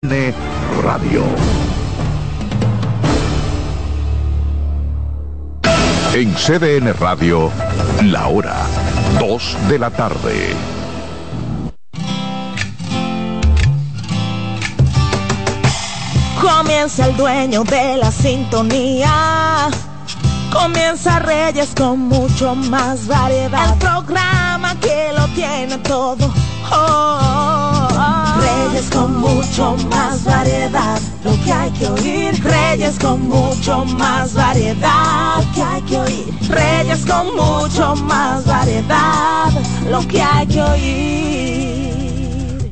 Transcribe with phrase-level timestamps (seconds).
[0.00, 1.24] Radio.
[6.14, 7.50] En CDN Radio,
[8.04, 8.54] la hora
[9.18, 10.54] 2 de la tarde.
[16.40, 19.68] Comienza el dueño de la sintonía.
[20.52, 23.72] Comienza Reyes con mucho más variedad.
[23.72, 26.32] El programa que lo tiene todo.
[26.70, 27.77] Oh,
[28.68, 31.00] Reyes con mucho más variedad.
[31.24, 32.44] Lo que hay que oír.
[32.44, 35.38] Reyes con mucho más variedad.
[35.38, 36.34] Lo que hay que oír.
[36.50, 39.50] Reyes con mucho más variedad.
[39.90, 41.77] Lo que hay que oír.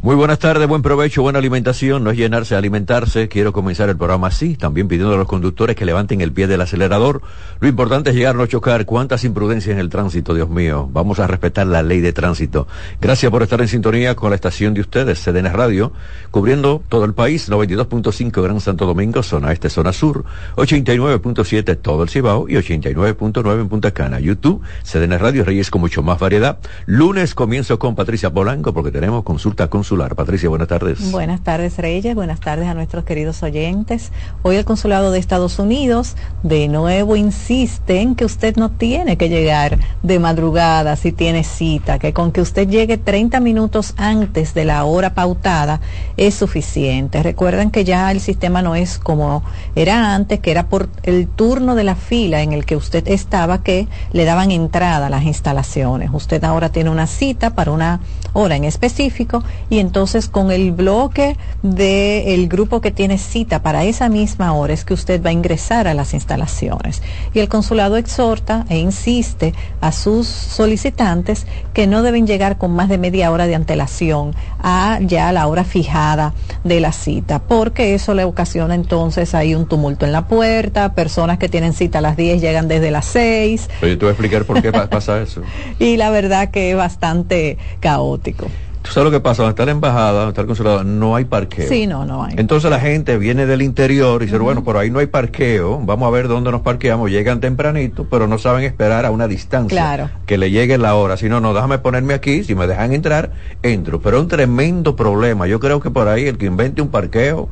[0.06, 3.26] Muy buenas tardes, buen provecho, buena alimentación, no es llenarse, alimentarse.
[3.26, 6.60] Quiero comenzar el programa así, también pidiendo a los conductores que levanten el pie del
[6.60, 7.22] acelerador.
[7.58, 8.86] Lo importante es llegar, no chocar.
[8.86, 10.88] Cuántas imprudencias en el tránsito, Dios mío.
[10.92, 12.68] Vamos a respetar la ley de tránsito.
[13.00, 15.90] Gracias por estar en sintonía con la estación de ustedes, CDN Radio,
[16.30, 22.10] cubriendo todo el país, 92.5 Gran Santo Domingo, zona este, zona sur, 89.7 todo el
[22.10, 24.20] Cibao y 89.9 en Punta Cana.
[24.20, 26.60] YouTube, CDN Radio, Reyes con mucho más variedad.
[26.84, 29.66] Lunes comienzo con Patricia Polanco porque tenemos consulta
[29.96, 31.10] Patricia, buenas tardes.
[31.10, 32.14] Buenas tardes, Reyes.
[32.14, 34.12] Buenas tardes a nuestros queridos oyentes.
[34.42, 39.30] Hoy el Consulado de Estados Unidos de nuevo insiste en que usted no tiene que
[39.30, 44.66] llegar de madrugada si tiene cita, que con que usted llegue 30 minutos antes de
[44.66, 45.80] la hora pautada
[46.18, 47.22] es suficiente.
[47.22, 49.44] Recuerden que ya el sistema no es como
[49.74, 53.62] era antes, que era por el turno de la fila en el que usted estaba
[53.62, 56.10] que le daban entrada a las instalaciones.
[56.12, 58.00] Usted ahora tiene una cita para una
[58.34, 64.08] hora en específico y entonces con el bloque del grupo que tiene cita para esa
[64.08, 67.02] misma hora es que usted va a ingresar a las instalaciones.
[67.32, 72.88] Y el consulado exhorta e insiste a sus solicitantes que no deben llegar con más
[72.88, 76.34] de media hora de antelación a ya la hora fijada
[76.64, 81.38] de la cita, porque eso le ocasiona entonces ahí un tumulto en la puerta, personas
[81.38, 83.70] que tienen cita a las 10 llegan desde las 6.
[83.82, 85.42] Oye, te voy a explicar por qué pasa eso.
[85.78, 88.46] y la verdad que es bastante caótico.
[88.86, 89.42] ¿Tú sabes lo que pasa?
[89.42, 91.68] Donde está la embajada, donde está el consulado, no hay parqueo.
[91.68, 92.34] Sí, no, no hay.
[92.36, 96.06] Entonces la gente viene del interior y dice, bueno, pero ahí no hay parqueo, vamos
[96.06, 97.10] a ver dónde nos parqueamos.
[97.10, 99.76] Llegan tempranito, pero no saben esperar a una distancia.
[99.76, 100.10] Claro.
[100.24, 101.16] Que le llegue la hora.
[101.16, 103.32] Si no, no, déjame ponerme aquí, si me dejan entrar,
[103.64, 104.00] entro.
[104.00, 105.48] Pero es un tremendo problema.
[105.48, 107.48] Yo creo que por ahí el que invente un parqueo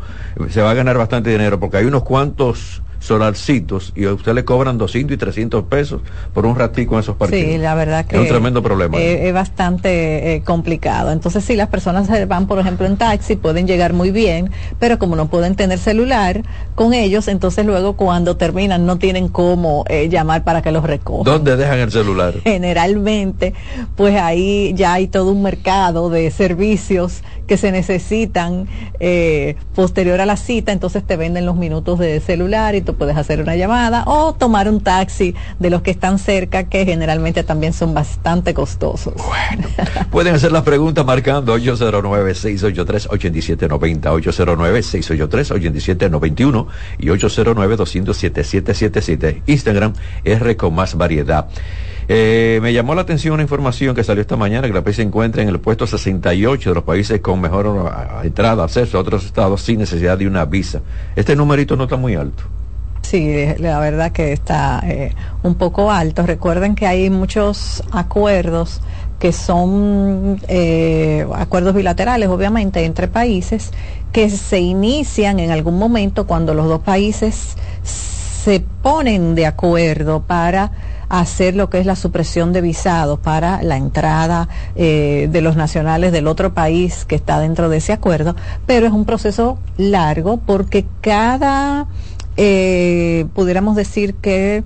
[0.50, 4.47] se va a ganar bastante dinero, porque hay unos cuantos solarcitos y a usted le
[4.47, 6.01] cobran 200 y 300 pesos
[6.33, 7.39] por un ratico en esos parques.
[7.39, 8.99] Sí, la verdad que es un tremendo problema.
[8.99, 11.13] Es, bastante eh, complicado.
[11.13, 15.17] Entonces, si las personas van, por ejemplo, en taxi, pueden llegar muy bien, pero como
[15.17, 16.43] no pueden tener celular
[16.75, 21.25] con ellos, entonces luego cuando terminan no tienen cómo eh, llamar para que los recojan.
[21.25, 22.35] ¿Dónde dejan el celular?
[22.45, 23.53] Generalmente,
[23.97, 28.67] pues ahí ya hay todo un mercado de servicios que se necesitan
[29.01, 33.16] eh, posterior a la cita, entonces te venden los minutos de celular y tú puedes
[33.16, 37.72] hacer una llamada o tomar un taxi de los que están cerca, que generalmente también
[37.72, 39.15] son bastante costosos.
[39.15, 39.69] Bueno,
[40.10, 46.66] pueden hacer las preguntas marcando 809-683-8790, 809-683-8791
[46.99, 49.43] y 809-207-777.
[49.47, 49.93] Instagram
[50.25, 51.49] R con más variedad.
[52.06, 55.03] Eh, me llamó la atención una información que salió esta mañana que la país se
[55.03, 57.91] encuentra en el puesto 68 de los países con mejor
[58.22, 60.82] entrada, acceso a otros estados sin necesidad de una visa.
[61.16, 62.44] Este numerito no está muy alto.
[63.05, 66.25] Sí, la verdad que está eh, un poco alto.
[66.25, 68.81] Recuerden que hay muchos acuerdos
[69.19, 73.73] que son eh, acuerdos bilaterales, obviamente, entre países,
[74.11, 80.73] que se inician en algún momento cuando los dos países se ponen de acuerdo para
[81.11, 86.11] hacer lo que es la supresión de visados para la entrada eh, de los nacionales
[86.11, 88.35] del otro país que está dentro de ese acuerdo,
[88.67, 91.87] pero es un proceso largo porque cada
[92.37, 94.65] eh, pudiéramos decir que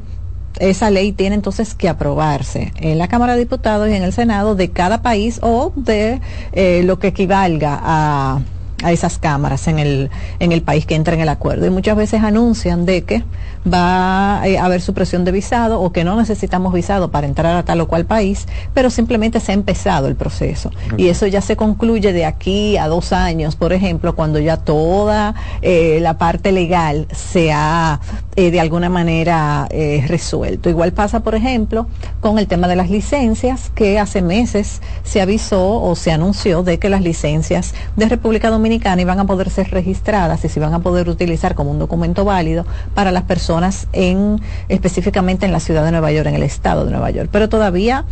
[0.59, 4.55] esa ley tiene entonces que aprobarse en la Cámara de Diputados y en el Senado
[4.55, 6.21] de cada país o de
[6.53, 8.41] eh, lo que equivalga a,
[8.83, 11.67] a esas cámaras en el, en el país que entra en el acuerdo.
[11.67, 13.25] Y muchas veces anuncian de que
[13.71, 17.65] va eh, a haber supresión de visado o que no necesitamos visado para entrar a
[17.65, 20.71] tal o cual país, pero simplemente se ha empezado el proceso.
[20.97, 25.35] Y eso ya se concluye de aquí a dos años, por ejemplo, cuando ya toda
[25.61, 28.01] eh, la parte legal se ha
[28.37, 29.69] eh, de alguna manera
[30.07, 30.71] resuelto.
[30.71, 31.87] Igual pasa, por ejemplo,
[32.21, 36.79] con el tema de las licencias, que hace meses se avisó o se anunció de
[36.79, 40.81] que las licencias de República Dominicana iban a poder ser registradas y se iban a
[40.81, 45.91] poder utilizar como un documento válido para las personas en específicamente en la ciudad de
[45.91, 47.29] Nueva York, en el estado de Nueva York.
[47.33, 48.05] Pero todavía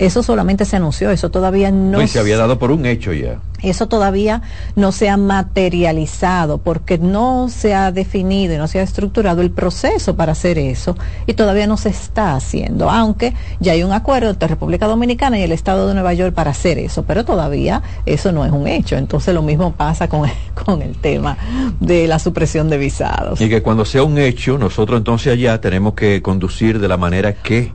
[0.00, 2.06] Eso solamente se anunció, eso todavía no...
[2.06, 3.38] se había dado por un hecho ya.
[3.62, 4.40] Eso todavía
[4.74, 9.50] no se ha materializado porque no se ha definido y no se ha estructurado el
[9.50, 14.30] proceso para hacer eso y todavía no se está haciendo, aunque ya hay un acuerdo
[14.30, 18.32] entre República Dominicana y el Estado de Nueva York para hacer eso, pero todavía eso
[18.32, 18.96] no es un hecho.
[18.96, 20.26] Entonces lo mismo pasa con,
[20.64, 21.36] con el tema
[21.78, 23.38] de la supresión de visados.
[23.38, 27.34] Y que cuando sea un hecho, nosotros entonces allá tenemos que conducir de la manera
[27.34, 27.70] que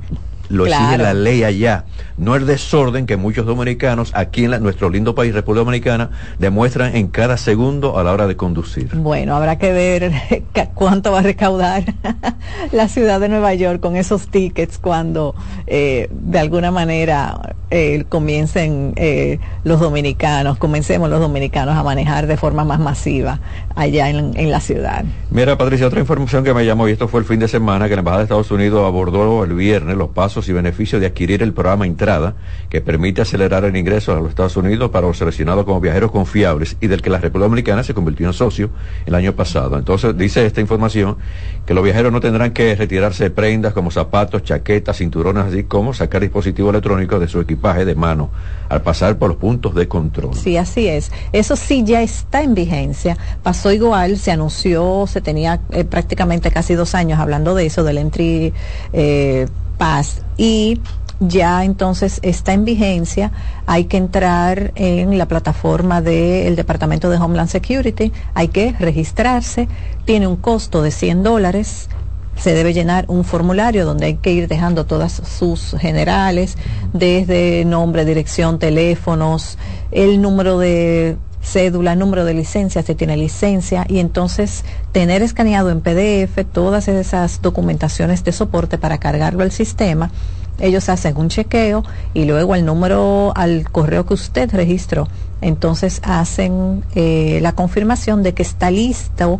[0.50, 1.86] lo exige la ley allá.
[2.18, 6.09] No el desorden que muchos dominicanos aquí en nuestro lindo país, República Dominicana,
[6.39, 8.95] demuestran en cada segundo a la hora de conducir.
[8.95, 10.12] Bueno, habrá que ver
[10.74, 11.83] cuánto va a recaudar
[12.71, 15.36] la ciudad de Nueva York con esos tickets cuando
[15.68, 22.38] eh, de alguna manera eh, comiencen eh, los dominicanos, comencemos los dominicanos a manejar de
[22.38, 23.39] forma más masiva
[23.75, 25.06] allá en, en la ciudad.
[25.30, 27.95] Mira, Patricia, otra información que me llamó, y esto fue el fin de semana, que
[27.95, 31.54] la Embajada de Estados Unidos abordó el viernes los pasos y beneficios de adquirir el
[31.54, 32.36] programa Entrada,
[32.69, 36.77] que permite acelerar el ingreso a los Estados Unidos para los seleccionados como viajeros confiables
[36.80, 38.69] y del que la República Dominicana se convirtió en socio
[39.06, 39.77] el año pasado.
[39.77, 41.18] Entonces, dice esta información
[41.66, 45.94] que los viajeros no tendrán que retirarse de prendas como zapatos, chaquetas, cinturones, así como
[45.94, 48.30] sacar dispositivos electrónicos de su equipaje de mano
[48.69, 50.33] al pasar por los puntos de control.
[50.36, 51.12] Sí, así es.
[51.31, 53.18] Eso sí ya está en vigencia.
[53.44, 57.97] Pasó igual, se anunció, se tenía eh, prácticamente casi dos años hablando de eso, del
[57.97, 58.53] entry
[58.94, 59.47] eh,
[59.77, 60.79] Paz y
[61.19, 63.31] ya entonces está en vigencia,
[63.65, 69.67] hay que entrar en la plataforma del Departamento de Homeland Security, hay que registrarse,
[70.06, 71.89] tiene un costo de 100 dólares,
[72.35, 76.57] se debe llenar un formulario donde hay que ir dejando todas sus generales,
[76.91, 79.57] desde nombre, dirección, teléfonos,
[79.91, 85.81] el número de cédula, número de licencia, se tiene licencia y entonces tener escaneado en
[85.81, 90.12] PDF todas esas documentaciones de soporte para cargarlo al sistema.
[90.59, 91.83] Ellos hacen un chequeo
[92.13, 95.07] y luego el número al correo que usted registró,
[95.42, 99.39] entonces hacen eh, la confirmación de que está listo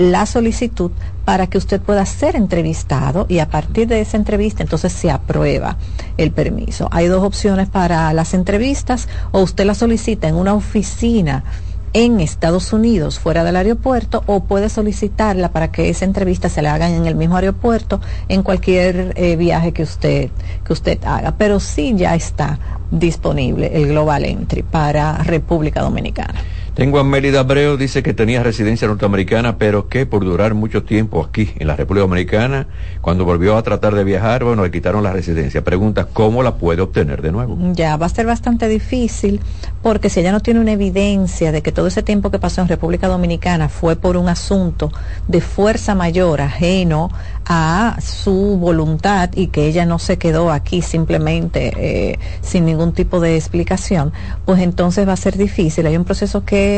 [0.00, 0.92] la solicitud
[1.30, 5.76] para que usted pueda ser entrevistado y a partir de esa entrevista entonces se aprueba
[6.16, 6.88] el permiso.
[6.90, 11.44] Hay dos opciones para las entrevistas o usted la solicita en una oficina
[11.92, 16.74] en Estados Unidos fuera del aeropuerto o puede solicitarla para que esa entrevista se la
[16.74, 20.30] hagan en el mismo aeropuerto en cualquier eh, viaje que usted
[20.64, 22.58] que usted haga pero sí ya está
[22.90, 26.40] disponible el Global Entry para República Dominicana
[26.80, 31.22] tengo a Mélida Abreu, dice que tenía residencia norteamericana, pero que por durar mucho tiempo
[31.22, 32.68] aquí en la República Dominicana,
[33.02, 35.62] cuando volvió a tratar de viajar, bueno, le quitaron la residencia.
[35.62, 37.58] Pregunta, ¿cómo la puede obtener de nuevo?
[37.74, 39.42] Ya, va a ser bastante difícil,
[39.82, 42.68] porque si ella no tiene una evidencia de que todo ese tiempo que pasó en
[42.68, 44.90] República Dominicana fue por un asunto
[45.28, 47.10] de fuerza mayor, ajeno
[47.44, 53.20] a su voluntad y que ella no se quedó aquí simplemente eh, sin ningún tipo
[53.20, 54.14] de explicación,
[54.46, 55.86] pues entonces va a ser difícil.
[55.86, 56.69] Hay un proceso que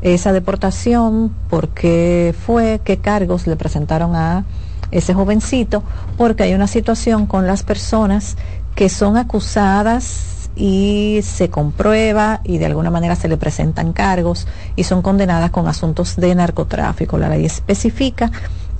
[0.00, 4.44] esa deportación, por qué fue, qué cargos le presentaron a
[4.90, 5.82] ese jovencito,
[6.16, 8.36] porque hay una situación con las personas
[8.74, 14.84] que son acusadas y se comprueba y de alguna manera se le presentan cargos y
[14.84, 17.18] son condenadas con asuntos de narcotráfico.
[17.18, 18.30] La ley especifica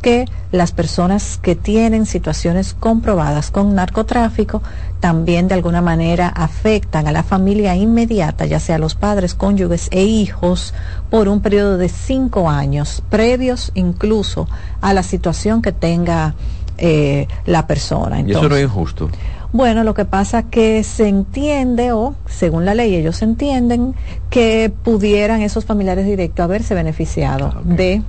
[0.09, 4.63] que las personas que tienen situaciones comprobadas con narcotráfico
[5.01, 10.05] también de alguna manera afectan a la familia inmediata, ya sea los padres, cónyuges e
[10.05, 10.73] hijos,
[11.11, 14.49] por un periodo de cinco años, previos incluso
[14.81, 16.35] a la situación que tenga
[16.79, 18.21] eh, la persona.
[18.21, 19.11] y eso no es injusto.
[19.53, 23.95] Bueno, lo que pasa que se entiende, o según la ley ellos entienden,
[24.31, 28.01] que pudieran esos familiares directos haberse beneficiado ah, de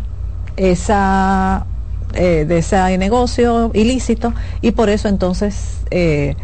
[0.56, 1.65] esa
[2.13, 6.36] eh, de ese negocio ilícito y por eso entonces eh,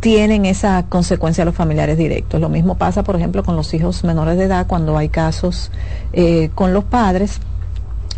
[0.00, 2.40] tienen esa consecuencia los familiares directos.
[2.40, 5.70] Lo mismo pasa, por ejemplo, con los hijos menores de edad cuando hay casos
[6.12, 7.40] eh, con los padres.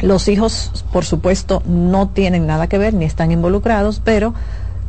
[0.01, 4.33] Los hijos, por supuesto, no tienen nada que ver ni están involucrados, pero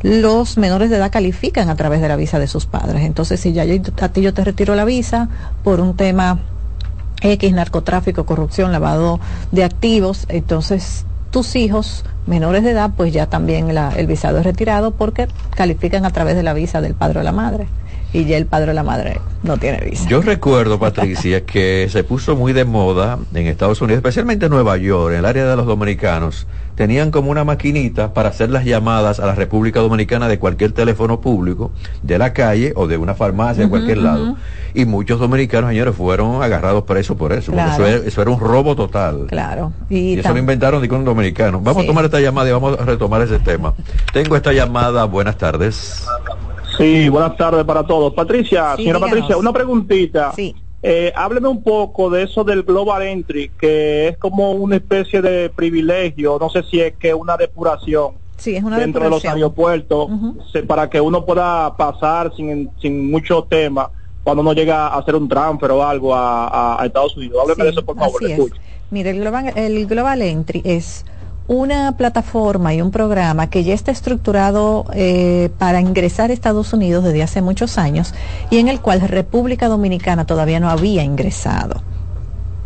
[0.02, 3.02] los menores de edad califican a través de la visa de sus padres.
[3.02, 3.64] Entonces, si ya
[4.00, 5.28] a ti yo te retiro la visa
[5.62, 6.38] por un tema
[7.20, 9.20] X, narcotráfico, corrupción, lavado
[9.52, 14.90] de activos, entonces tus hijos menores de edad, pues ya también el visado es retirado
[14.90, 17.66] porque califican a través de la visa del padre o la madre.
[18.12, 20.08] Y ya el padre o la madre no tiene visa.
[20.08, 24.76] Yo recuerdo, Patricia, que se puso muy de moda en Estados Unidos, especialmente en Nueva
[24.76, 29.20] York, en el área de los dominicanos, tenían como una maquinita para hacer las llamadas
[29.20, 31.70] a la República Dominicana de cualquier teléfono público,
[32.02, 34.36] de la calle o de una farmacia, de cualquier lado.
[34.74, 37.52] Y muchos dominicanos, señores, fueron agarrados presos por eso.
[37.52, 39.26] eso, era, un robo total.
[39.28, 39.72] Claro.
[39.88, 41.60] Y, eso lo inventaron con un dominicano.
[41.60, 43.74] Vamos a tomar esta llamada y vamos a retomar ese tema.
[44.12, 45.04] Tengo esta llamada.
[45.04, 46.06] Buenas tardes.
[46.76, 48.12] Sí, buenas tardes para todos.
[48.14, 50.32] Patricia, señora Patricia, una preguntita.
[50.34, 50.54] Sí.
[50.82, 55.50] Eh, hábleme un poco de eso del Global Entry, que es como una especie de
[55.50, 60.10] privilegio, no sé si es que una depuración sí, es una dentro de los aeropuertos
[60.66, 63.90] para que uno pueda pasar sin, sin mucho tema
[64.22, 67.38] cuando uno llega a hacer un transfer o algo a, Estados Unidos.
[67.42, 68.22] Hábleme de eso, por favor.
[68.90, 71.04] Mire, el Global, el Global Entry es
[71.50, 77.02] una plataforma y un programa que ya está estructurado eh, para ingresar a Estados Unidos
[77.02, 78.14] desde hace muchos años
[78.50, 81.82] y en el cual República Dominicana todavía no había ingresado.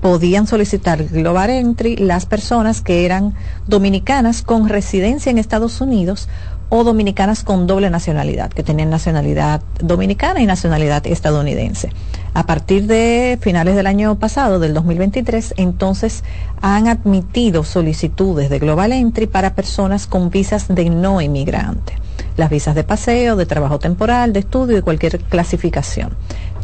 [0.02, 3.32] Podían solicitar Global Entry las personas que eran
[3.66, 6.28] dominicanas con residencia en Estados Unidos
[6.68, 11.88] o dominicanas con doble nacionalidad, que tenían nacionalidad dominicana y nacionalidad estadounidense.
[12.34, 16.24] A partir de finales del año pasado, del 2023, entonces
[16.60, 21.92] han admitido solicitudes de Global Entry para personas con visas de no inmigrante,
[22.36, 26.10] las visas de paseo, de trabajo temporal, de estudio y cualquier clasificación.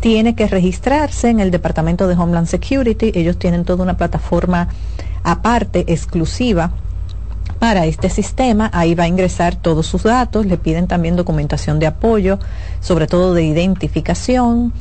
[0.00, 4.66] Tiene que registrarse en el Departamento de Homeland Security, ellos tienen toda una plataforma
[5.22, 6.72] aparte, exclusiva,
[7.60, 8.70] para este sistema.
[8.72, 12.40] Ahí va a ingresar todos sus datos, le piden también documentación de apoyo,
[12.80, 14.72] sobre todo de identificación,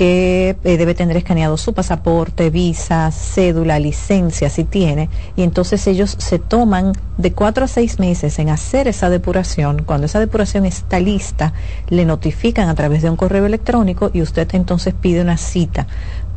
[0.00, 6.16] que eh, debe tener escaneado su pasaporte, visa, cédula, licencia, si tiene, y entonces ellos
[6.18, 9.82] se toman de cuatro a seis meses en hacer esa depuración.
[9.84, 11.52] Cuando esa depuración está lista,
[11.90, 15.86] le notifican a través de un correo electrónico y usted entonces pide una cita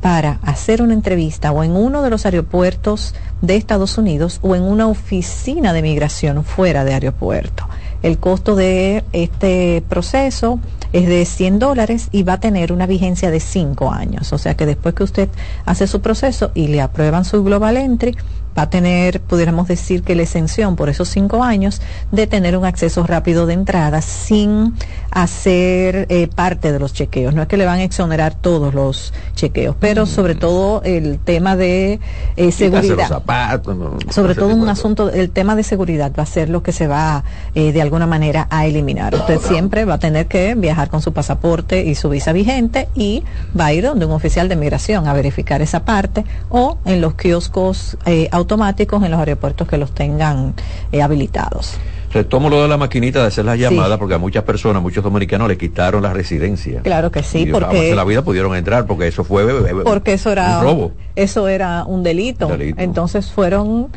[0.01, 4.63] para hacer una entrevista o en uno de los aeropuertos de Estados Unidos o en
[4.63, 7.70] una oficina de migración fuera de aeropuerto.
[8.01, 10.60] El costo de este proceso
[10.94, 14.32] es de 100 dólares y va a tener una vigencia de 5 años.
[14.32, 15.30] O sea que después que usted
[15.66, 18.16] hace su proceso y le aprueban su Global Entry,
[18.58, 21.82] va a tener, pudiéramos decir que la exención por esos cinco años
[22.12, 24.76] de tener un acceso rápido de entrada sin
[25.13, 27.34] hacer eh, parte de los chequeos.
[27.34, 30.08] No es que le van a exonerar todos los chequeos, pero mm.
[30.08, 32.00] sobre todo el tema de
[32.36, 33.22] eh, seguridad.
[34.10, 37.24] sobre todo un asunto, el tema de seguridad va a ser lo que se va
[37.53, 39.13] eh, de alguna manera a eliminar.
[39.13, 43.24] Usted siempre va a tener que viajar con su pasaporte y su visa vigente y
[43.58, 47.13] va a ir donde un oficial de migración a verificar esa parte o en los
[47.13, 47.98] kioscos
[48.32, 50.53] automáticos en los aeropuertos que los tengan
[51.01, 51.77] habilitados.
[52.13, 55.48] Retomo lo de la maquinita de hacer las llamadas porque a muchas personas, muchos dominicanos
[55.48, 56.82] le quitaron la residencia.
[56.82, 59.43] Claro que sí, porque la vida pudieron entrar porque eso fue
[59.84, 60.91] porque eso era un robo.
[61.15, 62.50] Eso era un delito.
[62.77, 63.89] Entonces fueron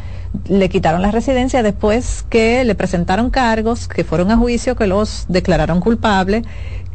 [0.48, 5.24] le quitaron la residencia después que le presentaron cargos que fueron a juicio que los
[5.28, 6.44] declararon culpables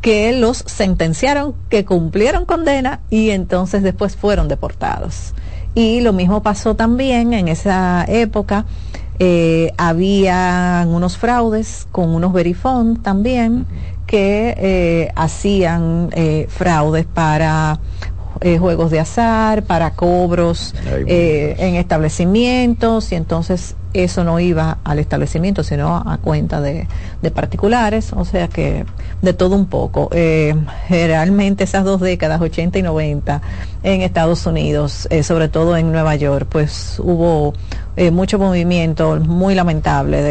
[0.01, 5.33] que los sentenciaron, que cumplieron condena y entonces después fueron deportados.
[5.75, 8.65] Y lo mismo pasó también en esa época.
[9.23, 13.67] Eh, había unos fraudes con unos verifón también
[14.07, 17.79] que eh, hacían eh, fraudes para
[18.43, 20.73] eh, juegos de azar, para cobros
[21.05, 26.87] eh, en establecimientos y entonces eso no iba al establecimiento sino a cuenta de,
[27.35, 28.85] particulares, o sea que
[29.21, 30.09] de todo un poco.
[30.11, 30.55] Eh,
[30.89, 33.41] realmente esas dos décadas, 80 y 90,
[33.83, 37.53] en Estados Unidos, sobre todo en Nueva York, pues hubo
[38.11, 40.21] mucho movimiento muy lamentable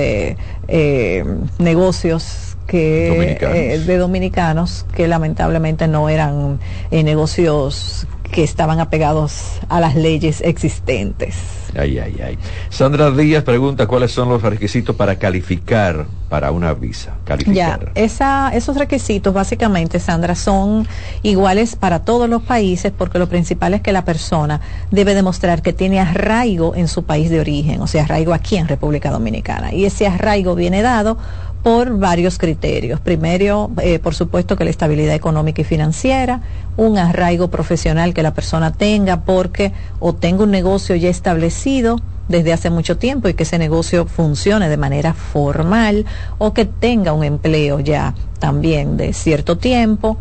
[0.66, 1.26] de
[1.58, 6.60] negocios que eh, de dominicanos que lamentablemente no eran
[6.92, 11.34] eh, negocios que estaban apegados a las leyes existentes.
[11.76, 12.38] Ay, ay, ay.
[12.68, 17.16] Sandra Díaz pregunta cuáles son los requisitos para calificar para una visa.
[17.24, 17.92] Calificar.
[17.94, 20.86] Ya, esa, esos requisitos básicamente, Sandra, son
[21.22, 24.60] iguales para todos los países porque lo principal es que la persona
[24.92, 28.68] debe demostrar que tiene arraigo en su país de origen, o sea, arraigo aquí en
[28.68, 29.72] República Dominicana.
[29.72, 31.18] Y ese arraigo viene dado
[31.62, 33.00] por varios criterios.
[33.00, 36.40] Primero, eh, por supuesto, que la estabilidad económica y financiera,
[36.76, 42.52] un arraigo profesional que la persona tenga porque o tenga un negocio ya establecido desde
[42.52, 46.06] hace mucho tiempo y que ese negocio funcione de manera formal
[46.38, 50.16] o que tenga un empleo ya también de cierto tiempo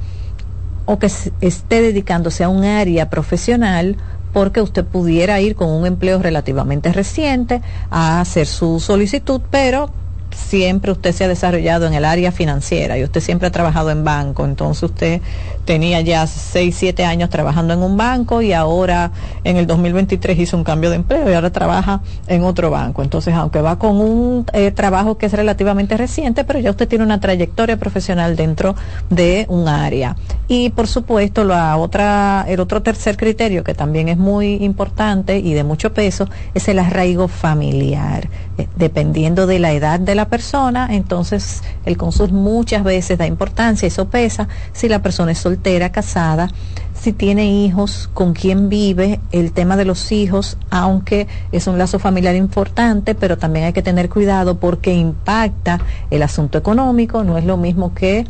[0.86, 3.96] o que esté dedicándose a un área profesional
[4.34, 9.92] porque usted pudiera ir con un empleo relativamente reciente a hacer su solicitud, pero
[10.40, 14.04] siempre usted se ha desarrollado en el área financiera y usted siempre ha trabajado en
[14.04, 15.22] banco, entonces usted
[15.66, 19.12] tenía ya 6, 7 años trabajando en un banco y ahora
[19.44, 23.04] en el 2023 hizo un cambio de empleo y ahora trabaja en otro banco.
[23.04, 27.04] Entonces, aunque va con un eh, trabajo que es relativamente reciente, pero ya usted tiene
[27.04, 28.76] una trayectoria profesional dentro
[29.12, 30.16] de un área.
[30.48, 35.54] Y por supuesto, la otra, el otro tercer criterio que también es muy importante y
[35.54, 38.28] de mucho peso es el arraigo familiar.
[38.60, 43.88] Eh, dependiendo de la edad de la persona, entonces el consul muchas veces da importancia,
[43.88, 46.50] eso pesa, si la persona es soltera, casada,
[46.94, 52.00] si tiene hijos, con quién vive, el tema de los hijos, aunque es un lazo
[52.00, 55.80] familiar importante, pero también hay que tener cuidado porque impacta
[56.12, 58.26] el asunto económico, no es lo mismo que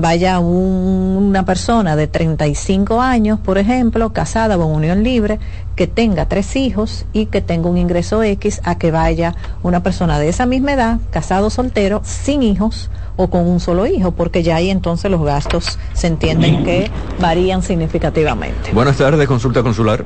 [0.00, 5.38] vaya una persona de 35 años, por ejemplo, casada o en unión libre,
[5.76, 10.18] que tenga tres hijos y que tenga un ingreso X, a que vaya una persona
[10.18, 14.56] de esa misma edad, casado soltero, sin hijos o con un solo hijo, porque ya
[14.56, 18.72] ahí entonces los gastos se entienden que varían significativamente.
[18.72, 20.04] Buenas tardes, consulta consular.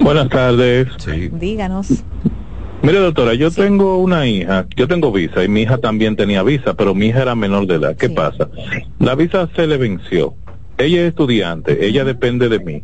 [0.00, 0.88] Buenas tardes.
[0.98, 1.30] Sí.
[1.32, 1.88] Díganos.
[2.84, 6.74] Mire, doctora, yo tengo una hija, yo tengo visa y mi hija también tenía visa,
[6.74, 7.96] pero mi hija era menor de edad.
[7.96, 8.50] ¿Qué pasa?
[8.98, 10.34] La visa se le venció.
[10.76, 12.82] Ella es estudiante, ella depende de mí.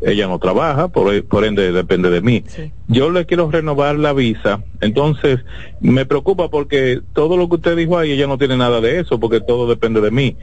[0.00, 2.42] Ella no trabaja, por, por ende depende de mí.
[2.88, 5.40] Yo le quiero renovar la visa, entonces
[5.78, 9.20] me preocupa porque todo lo que usted dijo ahí, ella no tiene nada de eso,
[9.20, 10.38] porque todo depende de mí.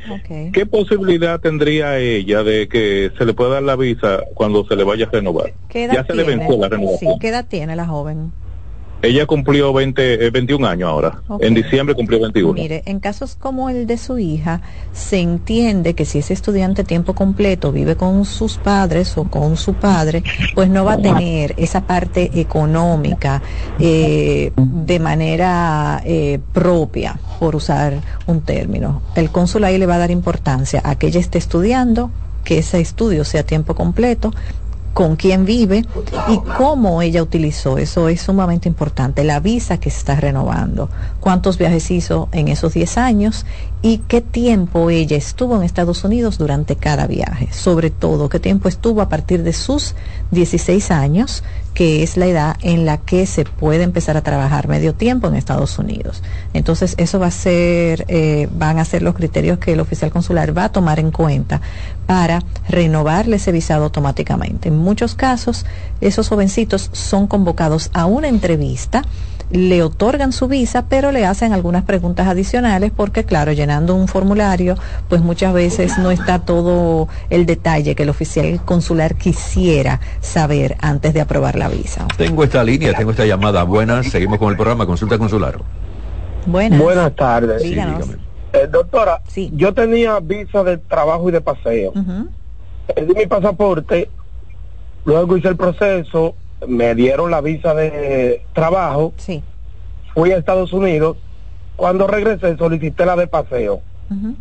[0.54, 4.84] ¿Qué posibilidad tendría ella de que se le pueda dar la visa cuando se le
[4.84, 5.54] vaya a renovar?
[5.74, 7.18] ya se le venció la renovación.
[7.18, 8.32] ¿Qué edad tiene la joven?
[9.02, 11.22] Ella cumplió 20, 21 eh, años ahora.
[11.40, 12.54] En diciembre cumplió 21.
[12.54, 14.62] Mire, en casos como el de su hija,
[14.94, 19.74] se entiende que si ese estudiante tiempo completo vive con sus padres o con su
[19.74, 23.42] padre, pues no va a tener esa parte económica
[23.80, 29.02] eh, de manera eh, propia, por usar un término.
[29.16, 32.12] El cónsul ahí le va a dar importancia a que ella esté estudiando,
[32.44, 34.34] que ese estudio sea tiempo completo,
[34.94, 35.86] con quién vive
[36.28, 37.78] y cómo ella utilizó.
[37.78, 39.24] Eso es sumamente importante.
[39.24, 43.46] La visa que se está renovando, cuántos viajes hizo en esos 10 años
[43.82, 47.52] y qué tiempo ella estuvo en Estados Unidos durante cada viaje.
[47.52, 49.96] Sobre todo, qué tiempo estuvo a partir de sus
[50.32, 54.94] 16 años, que es la edad en la que se puede empezar a trabajar medio
[54.94, 56.22] tiempo en Estados Unidos.
[56.54, 60.58] Entonces, eso va a ser, eh, van a ser los criterios que el oficial consular
[60.58, 61.62] va a tomar en cuenta
[62.06, 64.70] para renovarle ese visado automáticamente.
[64.70, 65.66] En muchos casos,
[66.02, 69.04] esos jovencitos son convocados a una entrevista
[69.52, 74.76] le otorgan su visa, pero le hacen algunas preguntas adicionales porque, claro, llenando un formulario,
[75.10, 81.14] pues muchas veces no está todo el detalle que el oficial consular quisiera saber antes
[81.14, 82.08] de aprobar la visa.
[82.18, 83.64] Tengo esta línea, tengo esta llamada.
[83.64, 85.58] Buenas, seguimos con el programa Consulta Consular.
[86.46, 87.16] Buenas.
[87.16, 87.64] tardes.
[87.64, 89.22] Eh, doctora,
[89.54, 91.94] yo tenía visa de trabajo y de paseo.
[92.94, 94.10] Perdí mi pasaporte,
[95.06, 96.36] luego hice el proceso,
[96.68, 99.14] me dieron la visa de trabajo.
[99.18, 99.44] Sí.
[100.14, 101.18] Fui a Estados Unidos.
[101.76, 103.82] Cuando regresé solicité la de paseo.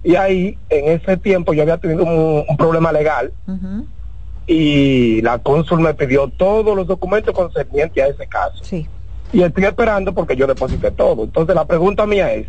[0.02, 3.32] Y ahí, en ese tiempo, yo había tenido un, problema legal.
[4.46, 8.64] Y la cónsul me pidió todos los documentos concernientes a ese caso.
[8.64, 8.88] Sí.
[9.32, 11.22] Y estoy esperando porque yo deposité todo.
[11.22, 12.48] Entonces, la pregunta mía es,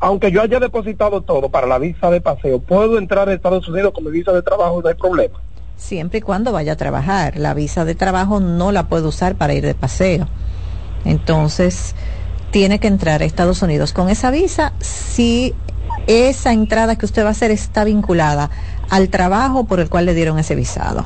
[0.00, 3.94] aunque yo haya depositado todo para la visa de paseo, ¿puedo entrar a Estados Unidos
[3.94, 5.40] con mi visa de trabajo no hay problema?
[5.76, 7.36] Siempre y cuando vaya a trabajar.
[7.36, 10.28] La visa de trabajo no la puedo usar para ir de paseo.
[11.04, 11.94] Entonces,
[12.50, 15.54] tiene que entrar a Estados Unidos con esa visa si
[16.06, 18.50] esa entrada que usted va a hacer está vinculada
[18.90, 21.04] al trabajo por el cual le dieron ese visado.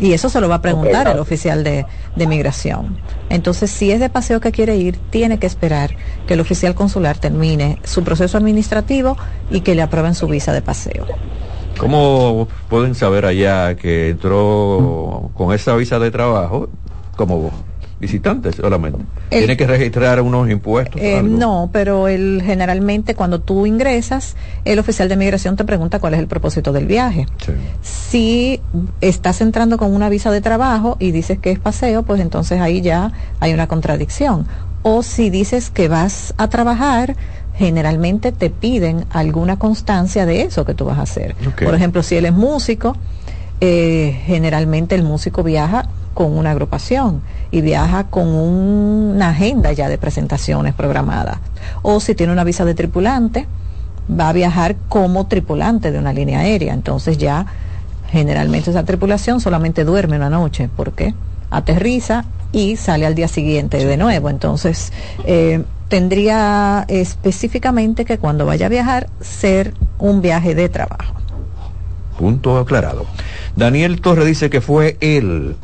[0.00, 2.98] Y eso se lo va a preguntar el oficial de, de, migración.
[3.28, 5.94] Entonces, si es de paseo que quiere ir, tiene que esperar
[6.26, 9.16] que el oficial consular termine su proceso administrativo
[9.50, 11.06] y que le aprueben su visa de paseo.
[11.78, 16.68] ¿Cómo pueden saber allá que entró con esa visa de trabajo?
[17.16, 17.50] como
[18.00, 18.98] visitantes solamente.
[19.30, 21.00] ¿Tiene que registrar unos impuestos?
[21.00, 26.14] Eh, no, pero el, generalmente cuando tú ingresas, el oficial de migración te pregunta cuál
[26.14, 27.26] es el propósito del viaje.
[27.82, 28.60] Si
[29.00, 32.82] estás entrando con una visa de trabajo y dices que es paseo, pues entonces ahí
[32.82, 34.46] ya hay una contradicción.
[34.82, 37.16] O si dices que vas a trabajar,
[37.56, 41.34] generalmente te piden alguna constancia de eso que tú vas a hacer.
[41.62, 42.96] Por ejemplo, si él es músico,
[43.60, 49.98] eh, generalmente el músico viaja con una agrupación y viaja con una agenda ya de
[49.98, 51.38] presentaciones programadas.
[51.82, 53.46] O si tiene una visa de tripulante,
[54.08, 56.74] va a viajar como tripulante de una línea aérea.
[56.74, 57.46] Entonces ya
[58.10, 61.14] generalmente esa tripulación solamente duerme una noche porque
[61.50, 64.30] aterriza y sale al día siguiente de nuevo.
[64.30, 64.92] Entonces
[65.26, 71.14] eh, tendría específicamente que cuando vaya a viajar ser un viaje de trabajo.
[72.18, 73.06] Punto aclarado.
[73.56, 75.56] Daniel Torre dice que fue él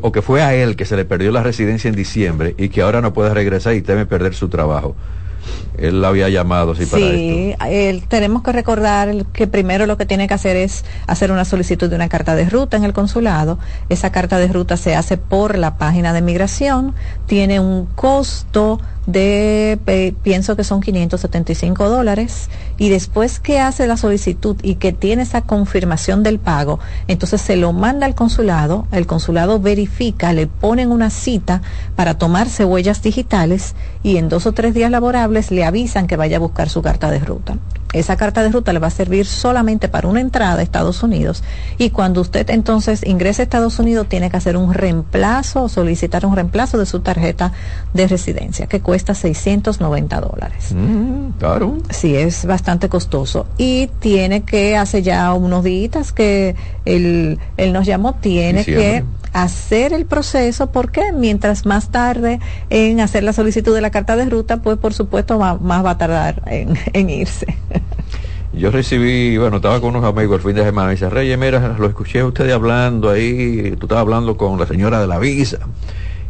[0.00, 2.82] o que fue a él que se le perdió la residencia en diciembre y que
[2.82, 4.96] ahora no puede regresar y teme perder su trabajo.
[5.78, 8.06] Él la había llamado sí, para esto.
[8.08, 11.96] tenemos que recordar que primero lo que tiene que hacer es hacer una solicitud de
[11.96, 13.58] una carta de ruta en el consulado.
[13.88, 16.94] Esa carta de ruta se hace por la página de migración,
[17.26, 24.56] tiene un costo de, pienso que son 575 dólares, y después que hace la solicitud
[24.62, 29.60] y que tiene esa confirmación del pago, entonces se lo manda al consulado, el consulado
[29.60, 31.62] verifica, le ponen una cita
[31.94, 36.36] para tomarse huellas digitales y en dos o tres días laborables le avisan que vaya
[36.36, 37.56] a buscar su carta de ruta.
[37.96, 41.42] Esa carta de ruta le va a servir solamente para una entrada a Estados Unidos
[41.78, 46.26] y cuando usted entonces ingrese a Estados Unidos tiene que hacer un reemplazo o solicitar
[46.26, 47.52] un reemplazo de su tarjeta
[47.94, 50.74] de residencia que cuesta 690 dólares.
[50.74, 51.78] Mm, claro.
[51.90, 56.54] Sí, es bastante costoso y tiene que, hace ya unos días que
[56.84, 63.22] él, él nos llamó, tiene que hacer el proceso porque mientras más tarde en hacer
[63.22, 66.78] la solicitud de la carta de ruta, pues por supuesto más, va a tardar en,
[66.92, 67.46] en irse.
[68.56, 71.76] Yo recibí, bueno, estaba con unos amigos el fin de semana y dice, Reyes, mira,
[71.78, 75.58] lo escuché a usted hablando ahí, tú estabas hablando con la señora de la visa.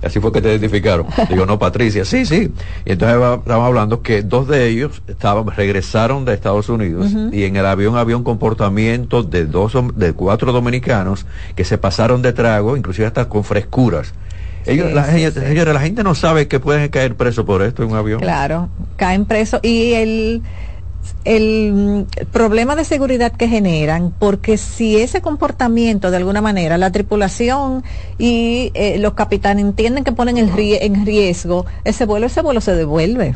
[0.02, 1.06] Y así fue que te identificaron.
[1.30, 2.52] Digo, no, Patricia, sí, sí.
[2.84, 7.54] Y entonces estábamos hablando que dos de ellos estaban, regresaron de Estados Unidos y en
[7.54, 12.76] el avión había un comportamiento de dos, de cuatro dominicanos que se pasaron de trago,
[12.76, 14.14] inclusive hasta con frescuras.
[14.66, 17.96] Ellos, la, gente, la gente no sabe que pueden caer presos por esto en un
[17.96, 18.18] avión.
[18.18, 20.42] Claro, caen presos y el
[21.24, 27.84] el problema de seguridad que generan, porque si ese comportamiento de alguna manera la tripulación
[28.18, 32.74] y eh, los capitanes entienden que ponen el en riesgo ese vuelo, ese vuelo se
[32.74, 33.34] devuelve.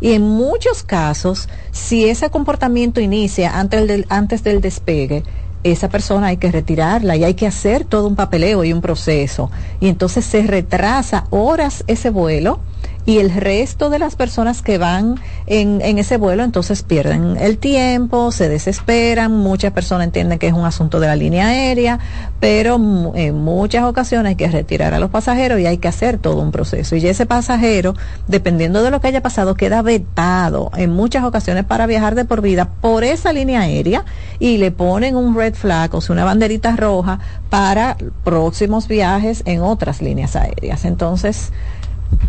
[0.00, 5.22] Y en muchos casos, si ese comportamiento inicia antes del, antes del despegue,
[5.64, 9.50] esa persona hay que retirarla y hay que hacer todo un papeleo y un proceso.
[9.80, 12.60] Y entonces se retrasa horas ese vuelo
[13.06, 17.58] y el resto de las personas que van en, en, ese vuelo entonces pierden el
[17.58, 21.98] tiempo, se desesperan, muchas personas entienden que es un asunto de la línea aérea,
[22.40, 22.76] pero
[23.14, 26.50] en muchas ocasiones hay que retirar a los pasajeros y hay que hacer todo un
[26.50, 26.96] proceso.
[26.96, 27.94] Y ese pasajero,
[28.26, 32.40] dependiendo de lo que haya pasado, queda vetado en muchas ocasiones para viajar de por
[32.40, 34.04] vida por esa línea aérea
[34.38, 37.18] y le ponen un red flag, o sea, una banderita roja
[37.50, 40.84] para próximos viajes en otras líneas aéreas.
[40.84, 41.52] Entonces,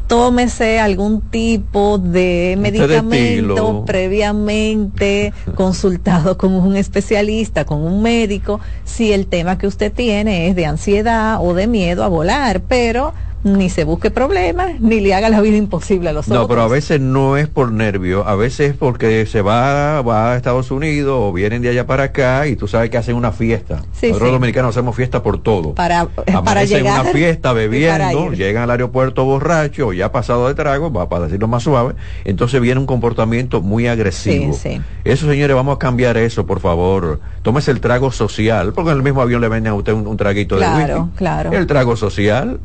[0.07, 9.27] tómese algún tipo de medicamento previamente consultado con un especialista, con un médico, si el
[9.27, 13.13] tema que usted tiene es de ansiedad o de miedo a volar, pero
[13.45, 16.41] ni se busque problemas, ni le haga la vida imposible a los otros.
[16.41, 20.31] No, pero a veces no es por nervio, a veces es porque se va, va
[20.31, 23.31] a Estados Unidos o vienen de allá para acá y tú sabes que hacen una
[23.31, 23.83] fiesta.
[24.01, 25.75] Nosotros dominicanos hacemos fiesta por todo.
[25.75, 26.07] Para,
[26.43, 27.01] para llegar.
[27.01, 31.61] una fiesta bebiendo, llegan al aeropuerto borracho, ya pasado de trago, va para decirlo más
[31.61, 34.53] suave, entonces viene un comportamiento muy agresivo.
[34.53, 37.19] Sí, eso, señores, vamos a cambiar eso, por favor.
[37.43, 40.55] Tómese el trago social, porque en el mismo avión le venden a usted un, traguito
[40.55, 40.85] de whisky.
[40.85, 41.51] Claro, claro.
[41.51, 42.59] El trago social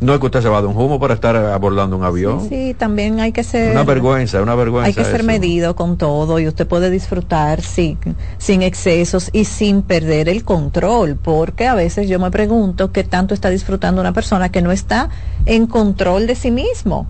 [0.00, 2.48] no es que usted se va de un humo para estar abordando un avión.
[2.48, 3.72] Sí, también hay que ser...
[3.72, 4.86] Una vergüenza, una vergüenza.
[4.86, 7.98] Hay que ser medido con todo y usted puede disfrutar sin,
[8.38, 13.34] sin excesos y sin perder el control, porque a veces yo me pregunto qué tanto
[13.34, 15.08] está disfrutando una persona que no está
[15.46, 17.06] en control de sí mismo.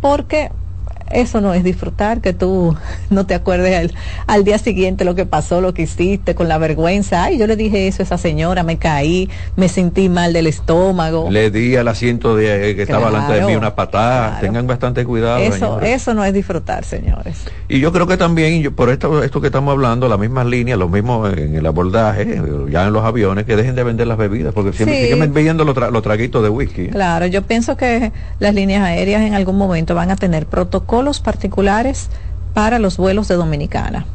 [0.00, 0.50] Porque
[1.10, 2.76] eso no es disfrutar, que tú
[3.10, 3.92] no te acuerdes
[4.26, 7.24] al, día siguiente lo que pasó, lo que hiciste, con la vergüenza.
[7.24, 11.28] Ay, yo le dije eso a esa señora, me caí, me sentí mal del estómago.
[11.30, 14.38] Le di al asiento de, eh, que estaba delante de mí una patada.
[14.40, 15.38] Tengan bastante cuidado.
[15.38, 17.44] Eso, eso no es disfrutar, señores.
[17.68, 20.88] Y yo creo que también, por esto, esto que estamos hablando, las mismas líneas, lo
[20.88, 22.40] mismo en el abordaje,
[22.70, 25.76] ya en los aviones, que dejen de vender las bebidas, porque siempre siguen vendiendo los,
[25.76, 26.88] los traguitos de whisky.
[26.88, 31.20] Claro, yo pienso que las líneas aéreas en algún momento van a tener protocolos protocolos
[31.20, 32.08] particulares
[32.54, 34.06] para los vuelos de Dominicana,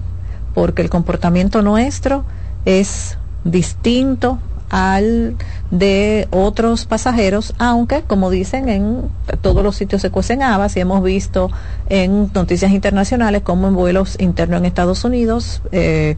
[0.55, 2.25] porque el comportamiento nuestro
[2.65, 4.39] es distinto
[4.71, 5.35] al
[5.69, 9.01] de otros pasajeros, aunque como dicen en
[9.41, 11.51] todos los sitios se cuecen habas y hemos visto
[11.87, 16.15] en noticias internacionales como en vuelos internos en Estados Unidos eh,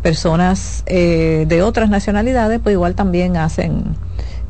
[0.00, 3.96] personas eh, de otras nacionalidades pues igual también hacen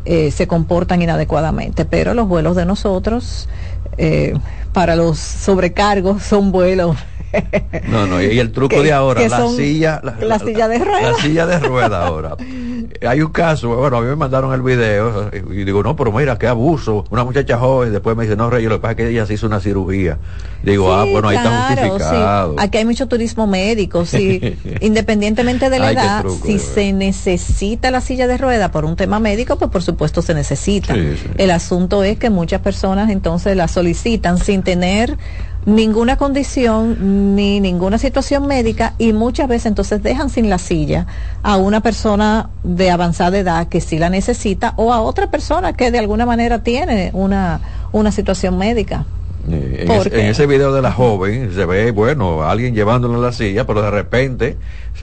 [0.06, 1.86] eh, se comportan inadecuadamente.
[1.86, 3.48] Pero los vuelos de nosotros
[3.96, 4.34] eh,
[4.72, 6.96] para los sobrecargos son vuelos
[7.88, 11.12] no, no, y el truco de ahora, la silla, la, silla de rueda.
[11.12, 12.36] La silla de rueda ahora.
[13.08, 16.38] Hay un caso, bueno, a mí me mandaron el video y digo, no, pero mira,
[16.38, 17.04] qué abuso.
[17.10, 19.34] Una muchacha joven, después me dice, no, Rey, lo que pasa es que ella se
[19.34, 20.18] hizo una cirugía.
[20.62, 22.56] Digo, ah, bueno, ahí está justificado.
[22.58, 24.56] Aquí hay mucho turismo médico, sí.
[24.80, 29.58] Independientemente de la edad, si se necesita la silla de rueda por un tema médico,
[29.58, 30.94] pues por supuesto se necesita.
[31.36, 35.18] El asunto es que muchas personas entonces la solicitan sin tener
[35.66, 41.06] ninguna condición ni ninguna situación médica y muchas veces entonces dejan sin la silla
[41.42, 45.90] a una persona de avanzada edad que sí la necesita o a otra persona que
[45.90, 47.60] de alguna manera tiene una,
[47.92, 49.06] una situación médica.
[49.50, 53.66] Eh, en, ese, video de la joven se ve, bueno, alguien llevándola en la silla,
[53.66, 54.56] pero de repente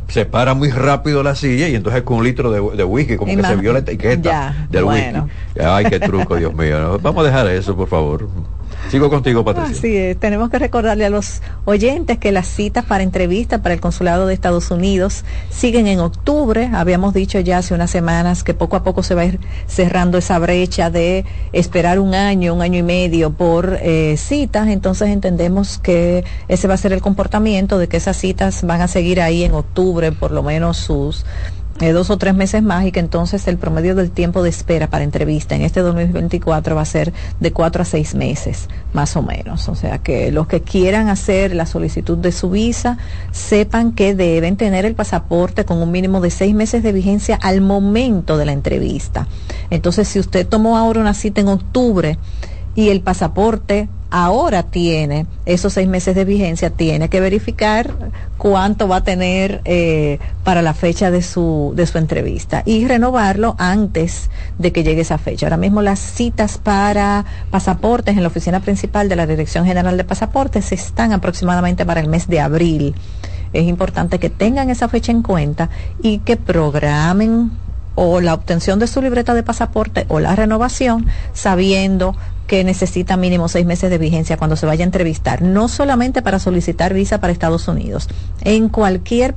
[0.08, 3.43] se para muy rápido la silla y entonces con un litro de, whisky, como que
[3.43, 5.19] se vio la etiqueta del whisky.
[5.63, 6.97] Ay, qué truco, Dios mío.
[7.02, 8.28] Vamos a dejar eso, por favor.
[8.92, 9.72] Sigo contigo, Patricia.
[9.72, 10.16] Así.
[10.20, 14.34] Tenemos que recordarle a los oyentes que las citas para entrevista para el Consulado de
[14.34, 16.70] Estados Unidos siguen en octubre.
[16.74, 20.18] Habíamos dicho ya hace unas semanas que poco a poco se va a ir cerrando
[20.18, 21.24] esa brecha de
[21.54, 24.68] esperar un año, un año y medio por eh, citas.
[24.68, 28.90] Entonces entendemos que ese va a ser el comportamiento de que esas citas van a
[28.90, 31.26] seguir ahí en octubre, por lo menos sus
[31.89, 35.04] dos o tres meses más y que entonces el promedio del tiempo de espera para
[35.04, 39.67] entrevista en este 2024 va a ser de cuatro a seis meses, más o menos.
[39.67, 43.00] O sea que los que quieran hacer la solicitud de su visa
[43.32, 47.62] sepan que deben tener el pasaporte con un mínimo de seis meses de vigencia al
[47.62, 49.28] momento de la entrevista.
[49.72, 52.17] Entonces, si usted tomó ahora una cita en octubre
[52.76, 57.89] y el pasaporte ahora tiene esos seis meses de vigencia, tiene que verificar
[58.38, 63.56] cuánto va a tener eh, para la fecha de su, de su entrevista y renovarlo
[63.58, 65.45] antes de que llegue esa fecha.
[65.45, 70.04] Ahora mismo las citas para pasaportes en la oficina principal de la Dirección General de
[70.04, 72.93] Pasaportes están aproximadamente para el mes de abril.
[73.54, 75.69] Es importante que tengan esa fecha en cuenta
[76.02, 77.52] y que programen
[77.95, 82.15] o la obtención de su libreta de pasaporte o la renovación sabiendo
[82.52, 86.38] que necesita mínimo seis meses de vigencia cuando se vaya a entrevistar, no solamente para
[86.38, 88.10] solicitar visa para Estados Unidos,
[88.42, 89.36] en cualquier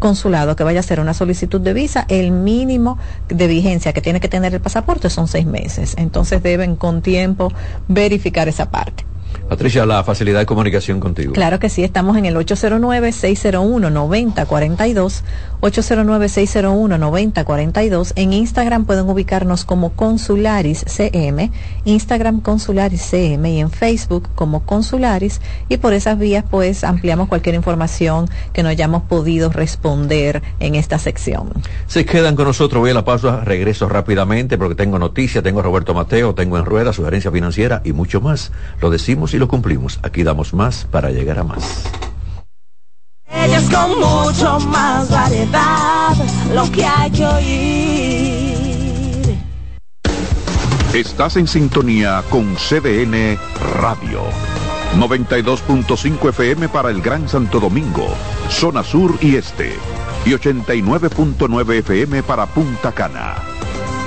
[0.00, 4.18] consulado que vaya a hacer una solicitud de visa, el mínimo de vigencia que tiene
[4.18, 5.94] que tener el pasaporte son seis meses.
[5.96, 7.52] Entonces deben con tiempo
[7.86, 9.11] verificar esa parte.
[9.48, 11.32] Patricia, la facilidad de comunicación contigo.
[11.32, 15.22] Claro que sí, estamos en el 809-601-9042,
[15.60, 18.12] 809-601-9042.
[18.16, 21.52] En Instagram pueden ubicarnos como Consularis CM,
[21.84, 25.40] Instagram Consularis CM y en Facebook como Consularis.
[25.68, 30.98] Y por esas vías pues ampliamos cualquier información que no hayamos podido responder en esta
[30.98, 31.52] sección.
[31.86, 35.62] Se quedan con nosotros, voy a la pausa, regreso rápidamente porque tengo noticias, tengo a
[35.62, 38.52] Roberto Mateo, tengo en rueda, sugerencia financiera y mucho más.
[38.80, 40.00] Lo decimos y lo cumplimos.
[40.02, 41.84] Aquí damos más para llegar a más.
[43.30, 46.14] Ellos con mucho más variedad,
[46.54, 48.52] lo que hay que oír.
[50.94, 53.38] Estás en sintonía con CDN
[53.80, 54.22] Radio.
[54.98, 58.08] 92.5 FM para el Gran Santo Domingo,
[58.50, 59.72] zona sur y este.
[60.26, 63.51] Y 89.9 FM para Punta Cana.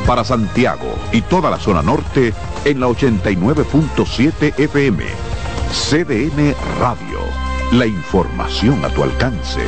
[0.06, 2.32] Para Santiago y toda la zona norte
[2.64, 5.04] en la 89.7 FM.
[5.72, 7.20] CDN Radio.
[7.72, 9.62] La información a tu alcance.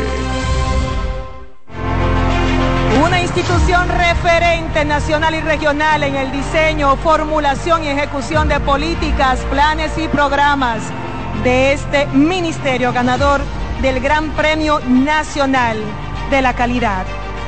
[3.04, 9.98] Una institución referente nacional y regional en el diseño, formulación y ejecución de políticas, planes
[9.98, 10.84] y programas
[11.44, 13.42] de este ministerio ganador
[13.82, 15.78] del Gran Premio Nacional
[16.30, 17.06] de la Calidad.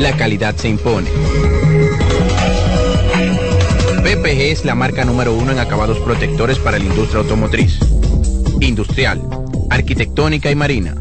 [0.00, 1.10] La calidad se impone.
[4.02, 7.78] PPG es la marca número uno en acabados protectores para la industria automotriz,
[8.60, 9.20] industrial,
[9.68, 10.94] arquitectónica y marina.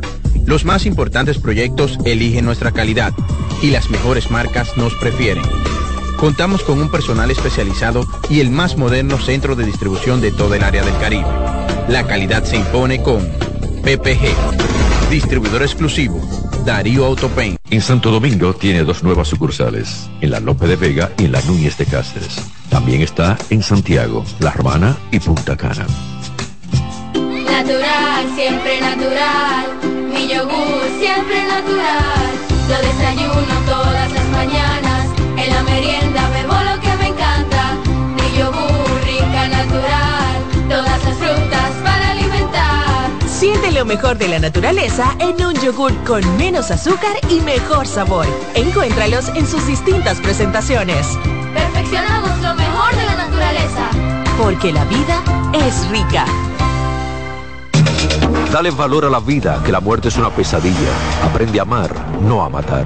[0.46, 3.14] Los más importantes proyectos eligen nuestra calidad
[3.62, 5.46] y las mejores marcas nos prefieren.
[6.18, 10.64] Contamos con un personal especializado y el más moderno centro de distribución de todo el
[10.64, 11.30] área del Caribe.
[11.88, 13.26] La calidad se impone con
[13.82, 16.20] PPG, distribuidor exclusivo,
[16.65, 17.58] Darío Autopain.
[17.69, 21.41] En Santo Domingo tiene dos nuevas sucursales, en la Lope de Vega y en la
[21.41, 22.41] Núñez de Cáceres.
[22.69, 25.86] También está en Santiago, La Romana y Punta Cana.
[27.13, 29.65] Natural, siempre natural,
[30.13, 32.30] mi yogur siempre natural,
[32.69, 34.88] lo desayuno todas las mañanas
[43.80, 48.26] lo mejor de la naturaleza en un yogur con menos azúcar y mejor sabor.
[48.54, 51.08] Encuéntralos en sus distintas presentaciones.
[51.54, 53.89] Perfeccionamos lo mejor de la naturaleza.
[54.38, 56.26] Porque la vida es rica.
[58.52, 60.92] Dale valor a la vida, que la muerte es una pesadilla.
[61.24, 61.89] Aprende a amar,
[62.22, 62.84] no a matar.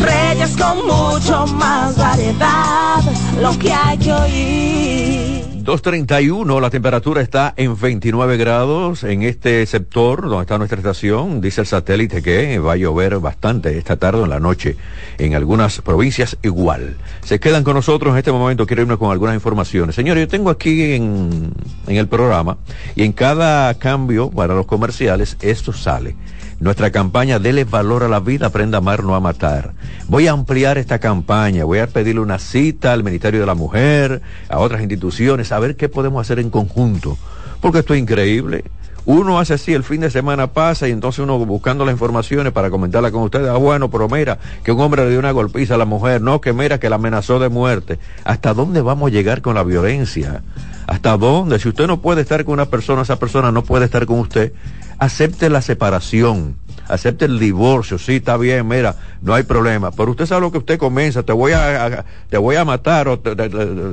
[0.00, 3.00] Reyes con mucho más variedad,
[3.40, 5.41] lo que hay que oír.
[5.64, 11.40] 2.31, la temperatura está en 29 grados en este sector donde está nuestra estación.
[11.40, 14.76] Dice el satélite que va a llover bastante esta tarde o en la noche.
[15.18, 16.96] En algunas provincias igual.
[17.22, 18.66] Se quedan con nosotros en este momento.
[18.66, 19.94] Quiero irme con algunas informaciones.
[19.94, 21.52] Señores, yo tengo aquí en,
[21.86, 22.56] en el programa
[22.96, 26.16] y en cada cambio para los comerciales esto sale
[26.62, 29.72] nuestra campaña Dele valor a la vida, aprenda a amar, no a matar.
[30.06, 34.22] Voy a ampliar esta campaña, voy a pedirle una cita al Ministerio de la Mujer,
[34.48, 37.18] a otras instituciones, a ver qué podemos hacer en conjunto.
[37.60, 38.62] Porque esto es increíble.
[39.04, 42.70] Uno hace así, el fin de semana pasa y entonces uno buscando las informaciones para
[42.70, 43.48] comentarla con ustedes.
[43.48, 46.22] Ah, bueno, pero mira, que un hombre le dio una golpiza a la mujer.
[46.22, 47.98] No, que mira, que la amenazó de muerte.
[48.22, 50.44] ¿Hasta dónde vamos a llegar con la violencia?
[50.86, 51.58] ¿Hasta dónde?
[51.58, 54.52] Si usted no puede estar con una persona, esa persona no puede estar con usted
[55.02, 56.54] acepte la separación,
[56.86, 60.58] acepte el divorcio, sí, está bien, mira, no hay problema, pero usted sabe lo que
[60.58, 63.08] usted comienza, te voy a, te voy a matar,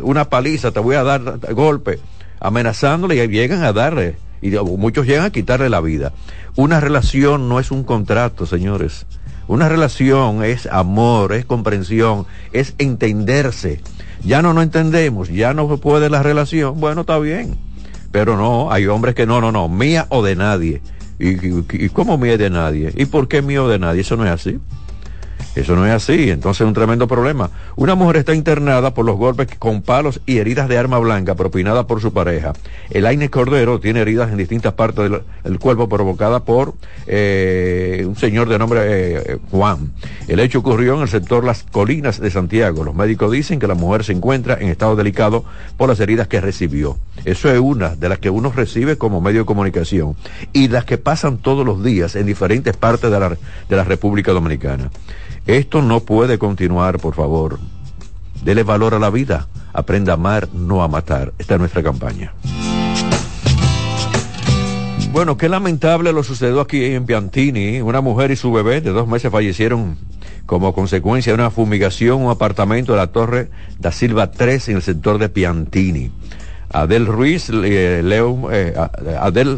[0.04, 2.00] una paliza, te voy a dar golpe,
[2.39, 6.13] amenazándole y llegan a darle, y muchos llegan a quitarle la vida.
[6.56, 9.08] Una relación no es un contrato, señores.
[9.48, 13.82] Una relación es amor, es comprensión, es entenderse.
[14.24, 17.58] Ya no nos entendemos, ya no puede la relación, bueno, está bien.
[18.12, 20.84] Pero no, hay hombres que no, no, no, mía o de nadie.
[21.20, 22.94] ¿Y, cómo mía de nadie?
[22.96, 24.02] ¿Y por qué mío de nadie?
[24.02, 24.60] Eso no es así.
[25.56, 27.49] Eso no es así, entonces es un tremendo problema.
[27.75, 31.86] Una mujer está internada por los golpes con palos y heridas de arma blanca propinadas
[31.86, 32.54] por su pareja.
[32.89, 35.10] El Aine Cordero tiene heridas en distintas partes
[35.43, 36.75] del, cuerpo provocadas por
[37.08, 39.91] eh, un señor de nombre eh, Juan.
[40.28, 42.84] El hecho ocurrió en el sector Las Colinas de Santiago.
[42.84, 45.43] Los médicos dicen que la mujer se encuentra en estado delicado
[45.78, 46.97] por las heridas que recibió.
[47.25, 50.15] Eso es una de las que uno recibe como medio de comunicación
[50.54, 54.32] y las que pasan todos los días en diferentes partes de la, de la República
[54.32, 54.89] Dominicana.
[55.47, 57.60] Esto no puede continuar, por favor.
[58.43, 59.47] Dele valor a la vida.
[59.73, 61.34] Aprenda a amar, no a matar.
[61.38, 62.34] Esta es nuestra campaña.
[65.12, 67.82] Bueno, qué lamentable lo sucedió aquí en Piantini.
[67.82, 69.97] Una mujer y su bebé de dos meses fallecieron
[70.45, 73.49] como consecuencia de una fumigación en un apartamento de la Torre
[73.80, 76.12] da Silva 3 en el sector de Piantini.
[76.72, 78.74] Adel Ruiz, eh, León, eh,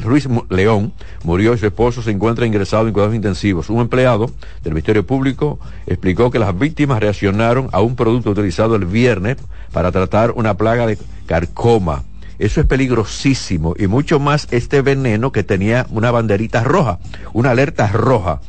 [0.01, 0.93] Ruiz León
[1.23, 3.69] murió y su esposo se encuentra ingresado en cuidados intensivos.
[3.69, 4.31] Un empleado
[4.63, 9.37] del Ministerio Público explicó que las víctimas reaccionaron a un producto utilizado el viernes
[9.71, 12.03] para tratar una plaga de carcoma.
[12.39, 16.97] Eso es peligrosísimo y mucho más este veneno que tenía una banderita roja,
[17.33, 18.39] una alerta roja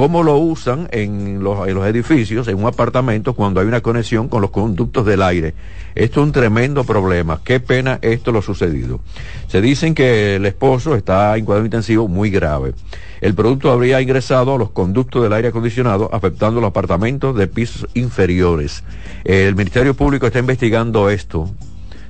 [0.00, 4.50] cómo lo usan en los, edificios, en un apartamento, cuando hay una conexión con los
[4.50, 5.52] conductos del aire.
[5.94, 7.42] Esto es un tremendo problema.
[7.44, 9.00] Qué pena esto lo sucedido.
[9.48, 12.72] Se dicen que el esposo está en cuadro intensivo muy grave.
[13.20, 17.86] El producto habría ingresado a los conductos del aire acondicionado, afectando los apartamentos de pisos
[17.92, 18.82] inferiores.
[19.24, 21.50] El Ministerio Público está investigando esto.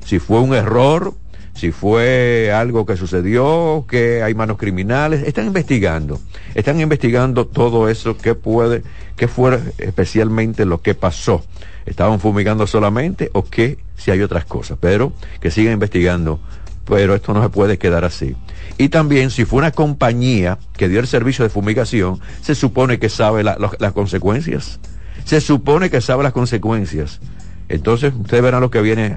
[0.05, 1.14] Si fue un error,
[1.55, 6.21] si fue algo que sucedió, que hay manos criminales, están investigando,
[6.55, 8.83] están investigando todo eso que puede,
[9.17, 11.45] que fue especialmente lo que pasó.
[11.87, 14.79] ¿Estaban fumigando solamente o que si hay otras cosas?
[14.81, 16.41] Pero que sigan investigando,
[16.85, 18.37] pero esto no se puede quedar así.
[18.79, 23.09] Y también si fue una compañía que dio el servicio de fumigación, se supone que
[23.09, 24.79] sabe las consecuencias.
[25.25, 27.21] Se supone que sabe las consecuencias.
[27.69, 29.17] Entonces, ustedes verán lo que viene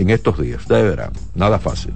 [0.00, 0.62] en estos días.
[0.62, 1.12] Ustedes verán.
[1.34, 1.92] Nada fácil.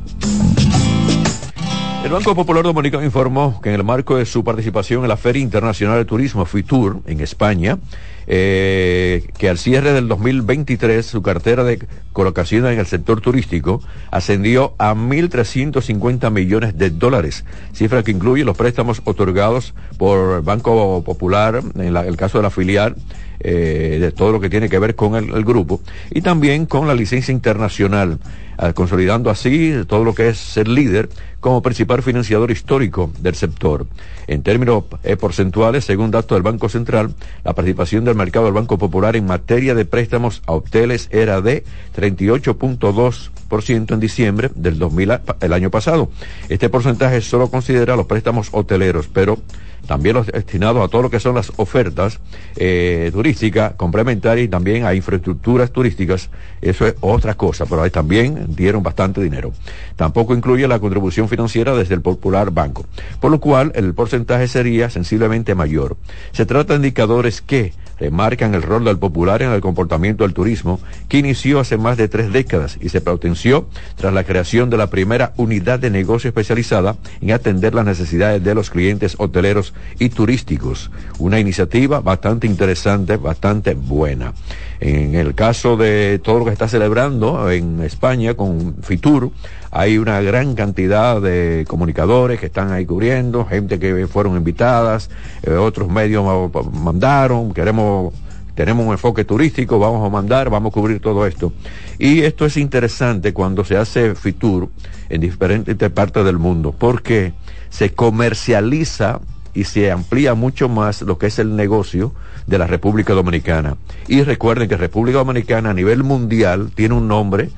[2.05, 5.41] El Banco Popular Dominicano informó que en el marco de su participación en la Feria
[5.41, 7.79] Internacional de Turismo FITUR en España,
[8.27, 11.79] eh, que al cierre del 2023 su cartera de
[12.13, 13.81] colocación en el sector turístico
[14.11, 21.63] ascendió a 1.350 millones de dólares, cifra que incluye los préstamos otorgados por Banco Popular,
[21.75, 22.97] en el caso de la filial,
[23.41, 25.81] eh, de todo lo que tiene que ver con el, grupo
[26.11, 28.19] y también con la licencia internacional,
[28.63, 31.09] eh, consolidando así todo lo que es ser líder
[31.41, 33.87] como principal financiador histórico del sector.
[34.27, 37.15] En términos eh, porcentuales, según datos del Banco Central,
[37.45, 41.65] la participación del mercado del Banco Popular en materia de préstamos a hoteles era de
[41.97, 46.11] 38.2% en diciembre del 2000, el año pasado.
[46.49, 49.39] Este porcentaje solo considera los préstamos hoteleros, pero
[49.87, 52.21] también los destinados a todo lo que son las ofertas
[52.57, 56.31] eh, turísticas complementarias y también a infraestructuras turísticas.
[56.61, 59.53] Eso es otra cosa, pero ahí también dieron bastante dinero.
[59.97, 62.87] Tampoco incluye la contribución financiera desde el Popular Banco,
[63.21, 65.97] por lo cual el porcentaje sería sensiblemente mayor.
[66.33, 70.81] Se trata de indicadores que remarcan el rol del popular en el comportamiento del turismo,
[71.09, 74.89] que inició hace más de tres décadas y se potenció tras la creación de la
[74.89, 80.91] primera unidad de negocio especializada en atender las necesidades de los clientes hoteleros y turísticos.
[81.19, 84.33] Una iniciativa bastante interesante, bastante buena.
[84.81, 89.31] En el caso de todo lo que está celebrando en España con Fitur,
[89.71, 95.11] hay una gran cantidad de comunicadores que están ahí cubriendo, gente que fueron invitadas,
[95.43, 96.25] eh, otros medios
[96.73, 98.13] mandaron, queremos
[98.55, 101.53] tenemos un enfoque turístico, vamos a mandar, vamos a cubrir todo esto.
[101.99, 104.69] Y esto es interesante cuando se hace Fitur
[105.09, 107.33] en diferentes partes del mundo, porque
[107.69, 109.21] se comercializa
[109.55, 112.13] y se amplía mucho más lo que es el negocio
[112.47, 113.77] de la República Dominicana.
[114.09, 117.51] Y recuerden que República Dominicana a nivel mundial tiene un nombre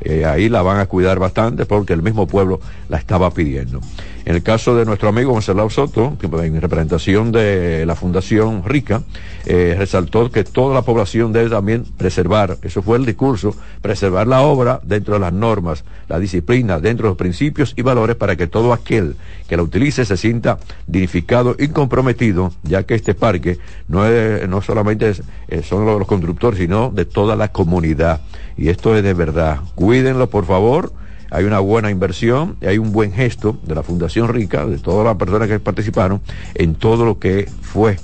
[0.00, 3.80] eh, ahí la van a cuidar bastante porque el mismo pueblo la estaba pidiendo.
[4.24, 9.02] En el caso de nuestro amigo Gonzalo Soto, en representación de la Fundación Rica,
[9.46, 14.42] eh, resaltó que toda la población debe también preservar, eso fue el discurso, preservar la
[14.42, 18.46] obra dentro de las normas, la disciplina, dentro de los principios y valores para que
[18.46, 19.16] todo aquel
[19.48, 23.58] que la utilice se sienta dignificado y comprometido, ya que este parque
[23.88, 25.14] no, es, no solamente
[25.48, 28.20] eh, son los constructores, sino de toda la comunidad.
[28.56, 29.58] Y esto es de verdad.
[29.74, 30.92] Cuídenlo, por favor
[31.32, 35.04] hay una buena inversión y hay un buen gesto de la Fundación Rica, de todas
[35.06, 36.20] las personas que participaron,
[36.54, 37.98] en todo lo que fue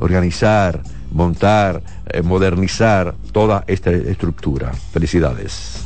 [0.00, 4.72] organizar, montar, eh, modernizar toda esta estructura.
[4.92, 5.84] Felicidades.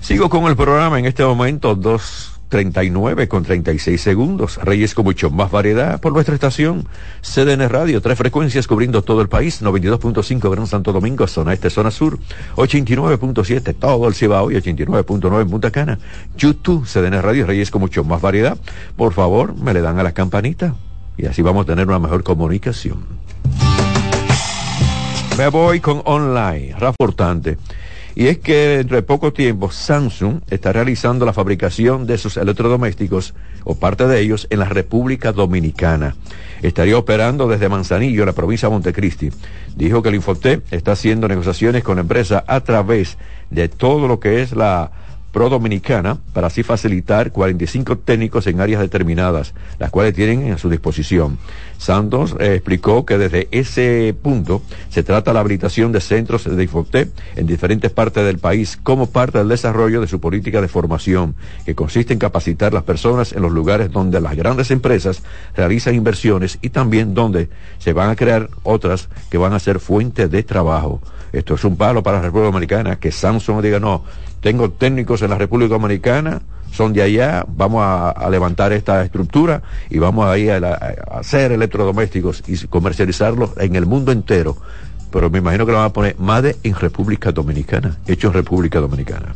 [0.00, 4.58] Sigo con el programa en este momento, dos 39 con 36 segundos.
[4.62, 6.86] Reyes con mucho más variedad por nuestra estación.
[7.22, 9.62] CDN Radio, tres frecuencias cubriendo todo el país.
[9.62, 12.18] 92.5 Gran Santo Domingo, zona este, zona sur.
[12.56, 15.98] 89.7 todo el Cibao y 89.9 en Punta Cana.
[16.36, 18.56] YouTube, CDN Radio, Reyes con mucho más variedad.
[18.96, 20.74] Por favor, me le dan a la campanita
[21.16, 23.04] y así vamos a tener una mejor comunicación.
[25.36, 27.58] Me voy con online, reportante.
[28.18, 33.34] Y es que dentro de poco tiempo Samsung está realizando la fabricación de sus electrodomésticos
[33.62, 36.16] o parte de ellos en la República Dominicana.
[36.62, 39.28] Estaría operando desde Manzanillo, la provincia de Montecristi.
[39.76, 43.18] Dijo que el Infotep está haciendo negociaciones con la empresa a través
[43.50, 44.92] de todo lo que es la
[45.36, 50.70] Pro Dominicana para así facilitar 45 técnicos en áreas determinadas, las cuales tienen a su
[50.70, 51.36] disposición.
[51.76, 57.12] Santos eh, explicó que desde ese punto se trata la habilitación de centros de Infotep
[57.36, 61.34] en diferentes partes del país como parte del desarrollo de su política de formación,
[61.66, 65.22] que consiste en capacitar las personas en los lugares donde las grandes empresas
[65.54, 70.28] realizan inversiones y también donde se van a crear otras que van a ser fuente
[70.28, 71.02] de trabajo.
[71.34, 74.02] Esto es un palo para la República Dominicana, que Samsung diga no,
[74.46, 76.40] tengo técnicos en la República Dominicana,
[76.70, 80.72] son de allá, vamos a, levantar esta estructura y vamos a ir a,
[81.18, 84.56] hacer electrodomésticos y comercializarlos en el mundo entero.
[85.10, 88.78] Pero me imagino que lo van a poner MADE en República Dominicana, hecho en República
[88.78, 89.34] Dominicana.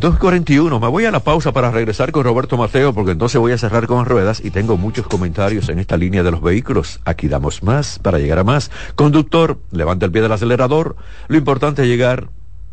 [0.00, 3.58] 2.41, me voy a la pausa para regresar con Roberto Mateo porque entonces voy a
[3.58, 7.00] cerrar con ruedas y tengo muchos comentarios en esta línea de los vehículos.
[7.04, 8.70] Aquí damos más para llegar a más.
[8.94, 10.96] Conductor, levanta el pie del acelerador.
[11.28, 12.30] Lo importante es llegar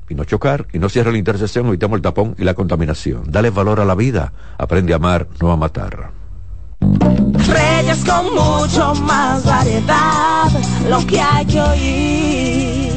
[0.08, 3.24] y no chocar y no cierre la intersección, evitamos el tapón y la contaminación.
[3.30, 4.32] Dale valor a la vida.
[4.58, 6.12] Aprende a amar, no a matar.
[6.80, 10.50] Reyes con mucho más variedad,
[10.90, 12.97] lo que hay que oír.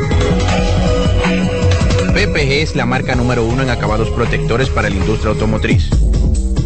[2.13, 5.89] PPG es la marca número uno en acabados protectores para la industria automotriz,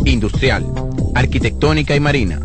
[0.04, 0.66] industrial,
[1.14, 2.40] arquitectónica y marina.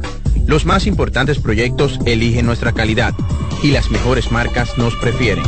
[0.46, 3.14] Los más importantes proyectos eligen nuestra calidad
[3.62, 5.44] y las mejores marcas nos prefieren.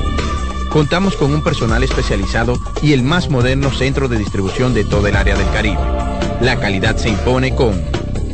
[0.71, 5.17] Contamos con un personal especializado y el más moderno centro de distribución de todo el
[5.17, 5.83] área del Caribe.
[6.41, 7.75] La calidad se impone con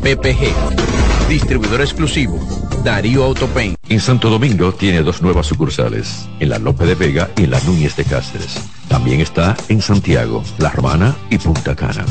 [0.01, 2.39] PPG, distribuidor exclusivo,
[2.85, 3.75] Darío Autopain.
[3.89, 7.61] En Santo Domingo tiene dos nuevas sucursales, en la Lope de Vega y en la
[7.61, 8.59] Núñez de Cáceres.
[8.89, 12.05] También está en Santiago, La Romana y Punta Cana.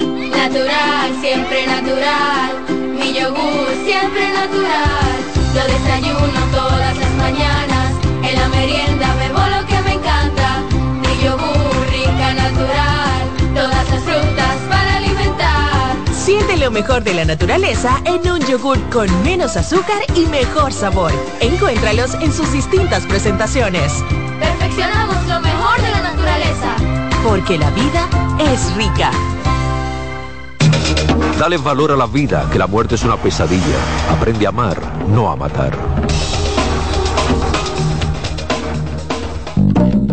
[0.00, 2.64] Natural, siempre natural.
[2.98, 5.14] Mi yogur, siempre natural.
[5.54, 6.63] Lo desayuno todas
[16.64, 21.12] lo mejor de la naturaleza en un yogur con menos azúcar y mejor sabor.
[21.40, 24.02] Encuéntralos en sus distintas presentaciones.
[24.40, 26.74] Perfeccionamos lo mejor de la naturaleza.
[27.22, 28.08] Porque la vida
[28.38, 29.10] es rica.
[31.38, 33.76] Dale valor a la vida, que la muerte es una pesadilla.
[34.10, 35.76] Aprende a amar, no a matar.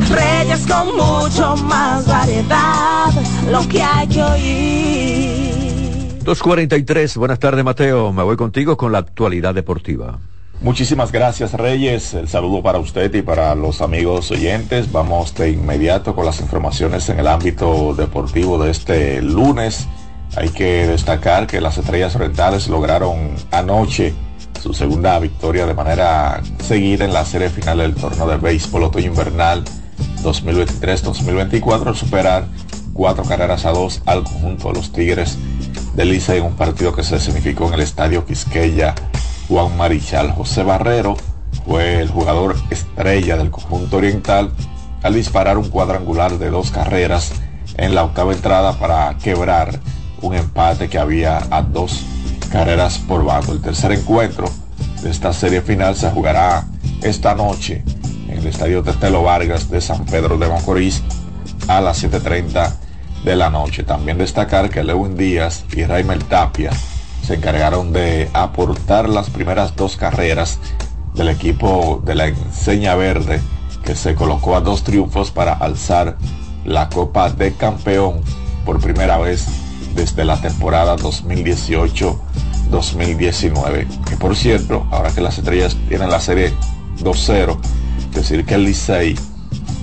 [0.10, 3.10] Reyes con mucho más variedad,
[3.49, 5.30] lo que hay que oír.
[6.24, 10.19] 243, buenas tardes Mateo, me voy contigo con la actualidad deportiva.
[10.61, 14.91] Muchísimas gracias Reyes, el saludo para usted y para los amigos oyentes.
[14.91, 19.88] Vamos de inmediato con las informaciones en el ámbito deportivo de este lunes.
[20.36, 24.13] Hay que destacar que las Estrellas Orientales lograron anoche
[24.61, 29.07] su segunda victoria de manera seguida en la serie final del torneo de béisbol otoño
[29.07, 29.63] invernal
[30.22, 32.45] 2023-2024 al superar
[32.93, 35.39] cuatro carreras a dos al conjunto de los Tigres
[35.93, 38.95] de Licey en un partido que se significó en el estadio Quisqueya
[39.47, 40.31] Juan Marichal.
[40.31, 41.17] José Barrero
[41.65, 44.51] fue el jugador estrella del conjunto oriental
[45.03, 47.31] al disparar un cuadrangular de dos carreras
[47.77, 49.79] en la octava entrada para quebrar
[50.21, 52.03] un empate que había a dos
[52.51, 53.53] carreras por bando.
[53.53, 54.49] El tercer encuentro
[55.01, 56.65] de esta serie final se jugará
[57.01, 57.83] esta noche
[58.27, 61.01] en el estadio Tetelo Vargas de San Pedro de Macorís
[61.67, 62.71] a las 7.30
[63.24, 63.84] de la noche.
[63.84, 66.72] También destacar que Lewin Díaz y Raimel Tapia
[67.26, 70.59] se encargaron de aportar las primeras dos carreras
[71.13, 73.39] del equipo de la enseña verde
[73.84, 76.17] que se colocó a dos triunfos para alzar
[76.65, 78.22] la Copa de Campeón
[78.65, 79.45] por primera vez
[79.95, 83.88] desde la temporada 2018-2019.
[84.05, 86.51] Que por cierto, ahora que las estrellas tienen la serie
[86.99, 87.57] 2-0,
[88.13, 89.15] decir que el Licey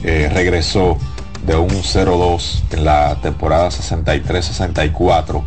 [0.05, 0.99] eh, regresó
[1.47, 5.43] de un 0-2 en la temporada 63-64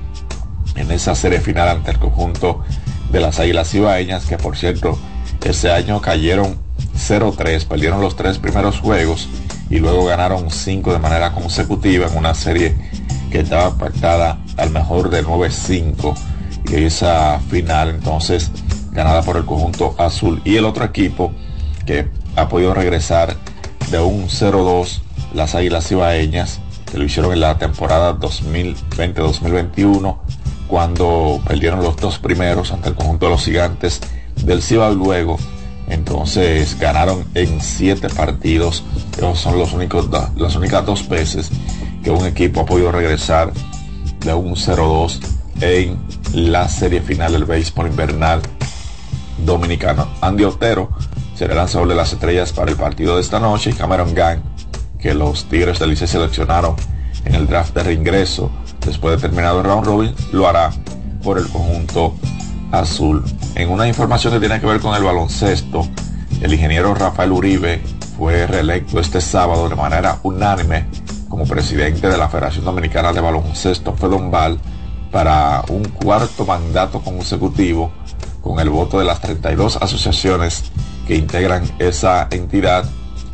[0.76, 2.64] en esa serie final ante el conjunto
[3.12, 4.98] de las Águilas Ibaeñas, que por cierto,
[5.44, 6.58] ese año cayeron
[6.96, 9.28] 0-3, perdieron los tres primeros juegos
[9.70, 12.76] y luego ganaron 5 de manera consecutiva en una serie
[13.32, 16.16] que estaba pactada al mejor de 9-5
[16.70, 18.52] y esa final entonces
[18.92, 20.42] ganada por el conjunto azul.
[20.46, 21.34] Y el otro equipo
[21.86, 23.36] que ha podido regresar
[23.90, 25.02] de un 0-2
[25.34, 26.60] las Águilas Ibaeñas
[26.90, 30.18] que lo hicieron en la temporada 2020-2021
[30.68, 34.02] cuando perdieron los dos primeros ante el conjunto de los gigantes
[34.44, 35.38] del Cibao luego
[35.92, 38.84] entonces ganaron en siete partidos.
[39.18, 41.50] Esos son los únicos, las únicas dos veces
[42.04, 43.52] que un equipo ha podido regresar
[44.22, 45.20] de un 0-2
[45.60, 46.00] en
[46.34, 48.42] la serie final del béisbol invernal
[49.46, 50.08] dominicano.
[50.22, 50.92] Andy Otero
[51.36, 54.40] será lanzador de las estrellas para el partido de esta noche y Cameron Gang,
[55.02, 56.76] que los Tigres de Licey seleccionaron
[57.26, 58.52] en el draft de reingreso
[58.86, 60.72] después de terminado el round robin, lo hará
[61.24, 62.16] por el conjunto
[62.72, 63.24] azul.
[63.56, 65.88] En una información que tiene que ver con el baloncesto,
[66.42, 67.82] el ingeniero Rafael Uribe
[68.18, 70.86] fue reelecto este sábado de manera unánime
[71.28, 74.60] como presidente de la Federación Dominicana de Baloncesto FEDOMBAL
[75.12, 77.92] para un cuarto mandato consecutivo
[78.42, 80.72] con el voto de las 32 asociaciones
[81.08, 82.86] que integran esa entidad.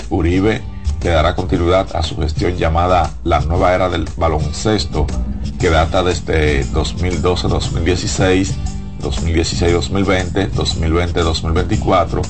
[0.09, 0.61] Uribe
[1.01, 5.05] le dará continuidad a su gestión llamada la nueva era del baloncesto
[5.59, 8.53] que data desde 2012-2016,
[9.01, 12.21] 2016-2020, 2020-2024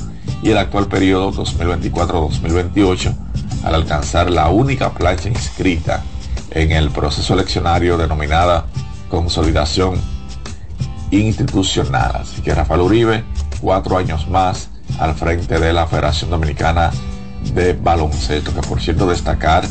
[0.43, 3.15] y el actual periodo 2024-2028
[3.63, 6.03] al alcanzar la única plancha inscrita
[6.51, 8.65] en el proceso eleccionario denominada
[9.09, 9.99] consolidación
[11.11, 12.17] institucional.
[12.21, 13.23] Así que Rafael Uribe,
[13.61, 16.91] cuatro años más al frente de la Federación Dominicana
[17.53, 19.65] de Baloncesto, que por cierto destacar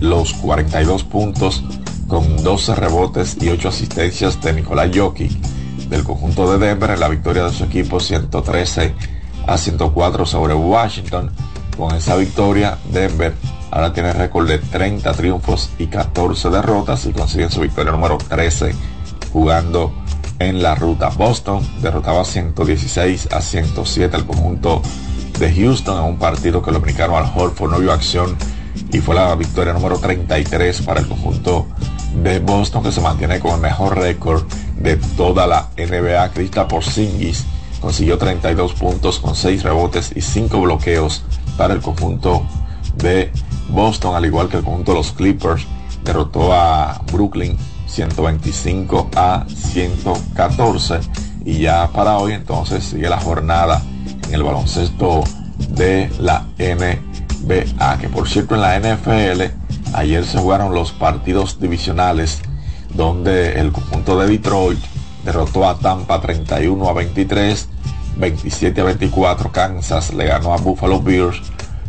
[0.00, 1.62] los 42 puntos
[2.08, 5.30] con 12 rebotes y 8 asistencias de Nicolás Jokic
[5.88, 8.94] del conjunto de Denver en la victoria de su equipo 113
[9.46, 11.30] a 104 sobre Washington.
[11.76, 13.34] Con esa victoria, Denver
[13.70, 18.74] ahora tiene récord de 30 triunfos y 14 derrotas y consigue su victoria número 13
[19.32, 19.92] jugando
[20.38, 21.10] en la ruta.
[21.10, 24.82] Boston derrotaba 116 a 107 al conjunto
[25.38, 28.36] de Houston en un partido que lo aplicaron al Holford, no vio acción
[28.92, 31.66] y fue la victoria número 33 para el conjunto
[32.22, 34.44] de Boston que se mantiene con el mejor récord
[34.76, 36.30] de toda la NBA.
[36.30, 37.44] Krista Porzingis
[37.80, 41.22] consiguió 32 puntos con 6 rebotes y 5 bloqueos
[41.56, 42.44] para el conjunto
[42.96, 43.32] de
[43.68, 45.66] Boston, al igual que el conjunto de los Clippers
[46.04, 47.56] derrotó a Brooklyn
[47.86, 51.00] 125 a 114
[51.44, 53.82] y ya para hoy entonces sigue la jornada
[54.30, 55.24] en el baloncesto
[55.70, 59.60] de la NBA que por cierto en la NFL
[59.92, 62.40] Ayer se jugaron los partidos divisionales
[62.94, 64.78] donde el conjunto de Detroit
[65.24, 67.68] derrotó a Tampa 31 a 23,
[68.16, 71.40] 27 a 24 Kansas le ganó a Buffalo Bills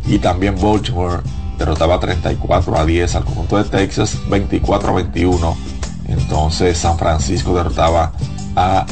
[0.06, 1.22] y también Baltimore
[1.58, 5.56] derrotaba 34 a 10 al conjunto de Texas, 24 a 21.
[6.08, 8.12] Entonces San Francisco derrotaba
[8.56, 8.84] a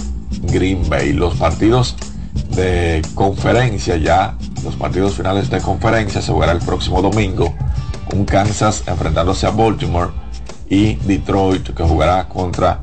[0.43, 1.13] Green Bay.
[1.13, 1.97] Los partidos
[2.51, 7.55] de conferencia ya, los partidos finales de conferencia se jugará el próximo domingo
[8.13, 10.11] un Kansas enfrentándose a Baltimore
[10.69, 12.83] y Detroit que jugará contra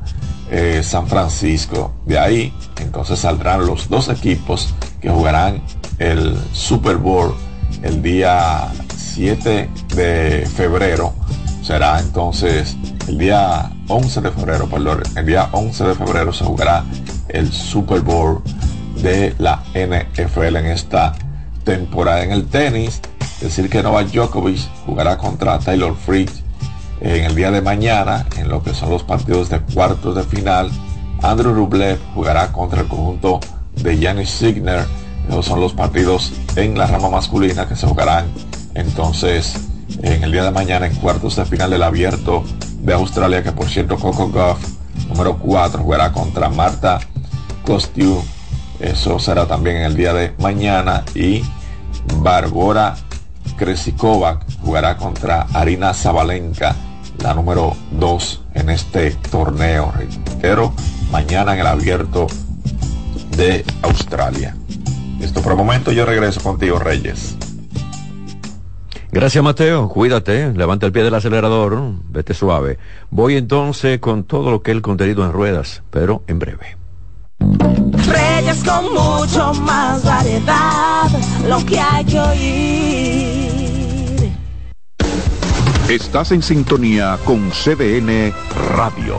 [0.49, 1.93] eh, San Francisco.
[2.05, 5.61] De ahí entonces saldrán los dos equipos que jugarán
[5.99, 7.35] el Super Bowl
[7.83, 11.13] el día 7 de febrero.
[11.61, 16.85] Será entonces el día 11 de febrero, perdón, el día 11 de febrero se jugará
[17.29, 18.41] el Super Bowl
[19.01, 21.13] de la NFL en esta
[21.63, 23.01] temporada en el tenis
[23.41, 26.43] decir que Novak Djokovic jugará contra Taylor Fritz
[27.01, 30.71] En el día de mañana, en lo que son los partidos de cuartos de final,
[31.21, 33.39] Andrew Rublev jugará contra el conjunto
[33.75, 34.83] de Janis Signer.
[35.29, 38.25] Esos son los partidos en la rama masculina que se jugarán
[38.73, 39.55] entonces
[40.01, 42.43] en el día de mañana en cuartos de final del abierto
[42.81, 44.59] de Australia, que por cierto Coco Goff,
[45.07, 46.99] número 4, jugará contra Marta
[47.63, 48.36] Kostiuk.
[48.79, 51.03] Eso será también en el día de mañana.
[51.15, 51.43] Y
[52.17, 52.95] Barbora
[53.57, 56.75] Kresikova jugará contra Arina Zabalenka,
[57.23, 59.91] la número 2 en este torneo.
[59.95, 60.73] Reitero,
[61.11, 62.27] mañana en el abierto
[63.35, 64.55] de Australia.
[65.19, 67.35] Esto por el momento yo regreso contigo, Reyes.
[69.09, 72.77] Gracias Mateo, cuídate, levanta el pie del acelerador, vete suave.
[73.09, 76.77] Voy entonces con todo lo que es el contenido en ruedas, pero en breve.
[78.07, 81.09] Reyes con mucho más variedad,
[81.47, 83.47] lo que hay que oír.
[85.89, 88.33] Estás en sintonía con CDN
[88.75, 89.17] Radio.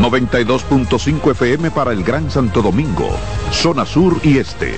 [0.00, 3.10] 92.5 FM para el Gran Santo Domingo,
[3.52, 4.74] zona sur y este.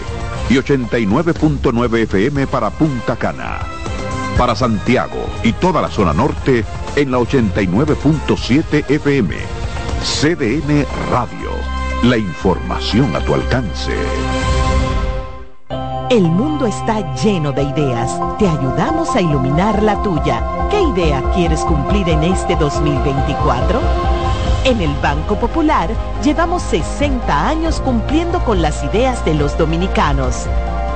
[0.50, 3.60] Y 89.9 FM para Punta Cana
[4.36, 6.64] para Santiago y toda la zona norte
[6.94, 9.34] en la 89.7 FM.
[10.02, 11.75] CDN Radio.
[12.06, 13.92] La información a tu alcance.
[16.08, 18.20] El mundo está lleno de ideas.
[18.38, 20.40] Te ayudamos a iluminar la tuya.
[20.70, 23.80] ¿Qué idea quieres cumplir en este 2024?
[24.66, 25.90] En el Banco Popular
[26.22, 30.46] llevamos 60 años cumpliendo con las ideas de los dominicanos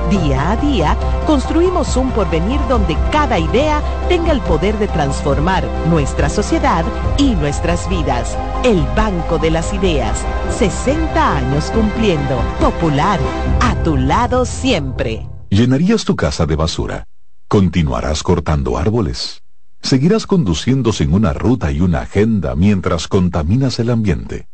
[0.09, 6.29] Día a día, construimos un porvenir donde cada idea tenga el poder de transformar nuestra
[6.29, 6.83] sociedad
[7.17, 8.37] y nuestras vidas.
[8.63, 10.25] El Banco de las Ideas,
[10.57, 12.41] 60 años cumpliendo.
[12.59, 13.19] Popular,
[13.61, 15.27] a tu lado siempre.
[15.49, 17.07] ¿Llenarías tu casa de basura?
[17.47, 19.43] ¿Continuarás cortando árboles?
[19.81, 24.47] ¿Seguirás conduciendo sin una ruta y una agenda mientras contaminas el ambiente?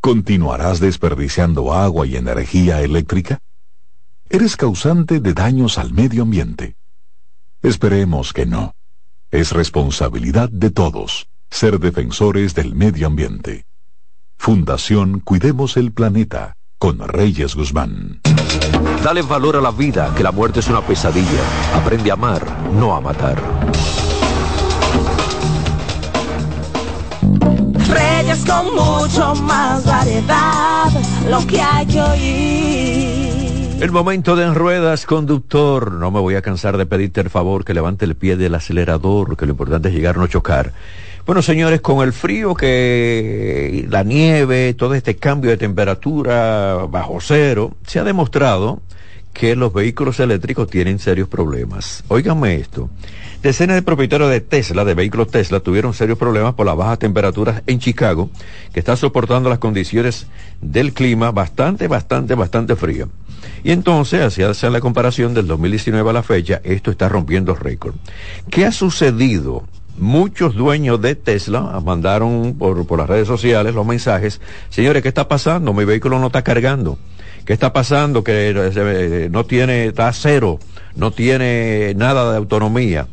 [0.00, 3.38] ¿Continuarás desperdiciando agua y energía eléctrica?
[4.28, 6.76] Eres causante de daños al medio ambiente.
[7.62, 8.74] Esperemos que no.
[9.30, 13.64] Es responsabilidad de todos ser defensores del medio ambiente.
[14.36, 18.20] Fundación Cuidemos el Planeta con Reyes Guzmán.
[19.04, 21.40] Dale valor a la vida, que la muerte es una pesadilla.
[21.74, 23.40] Aprende a amar, no a matar.
[27.88, 30.90] Reyes con mucho más variedad,
[31.30, 33.23] lo que hay que oír.
[33.80, 35.92] El momento de en ruedas, conductor.
[35.92, 39.36] No me voy a cansar de pedirte el favor que levante el pie del acelerador,
[39.36, 40.72] que lo importante es llegar, no chocar.
[41.26, 47.76] Bueno, señores, con el frío que la nieve, todo este cambio de temperatura bajo cero,
[47.86, 48.80] se ha demostrado
[49.34, 52.04] que los vehículos eléctricos tienen serios problemas.
[52.08, 52.88] Óigame esto.
[53.42, 57.62] Decenas de propietarios de Tesla, de vehículos Tesla, tuvieron serios problemas por las bajas temperaturas
[57.66, 58.30] en Chicago,
[58.72, 60.28] que está soportando las condiciones
[60.62, 63.08] del clima bastante, bastante, bastante frío.
[63.64, 67.94] Y entonces, hacia la comparación del 2019 a la fecha, esto está rompiendo récord.
[68.50, 69.64] ¿Qué ha sucedido?
[69.96, 75.72] Muchos dueños de Tesla mandaron por, las redes sociales los mensajes, señores, ¿qué está pasando?
[75.72, 76.98] Mi vehículo no está cargando.
[77.46, 78.22] ¿Qué está pasando?
[78.22, 80.58] Que eh, no tiene, está cero,
[80.94, 83.06] no tiene nada de autonomía.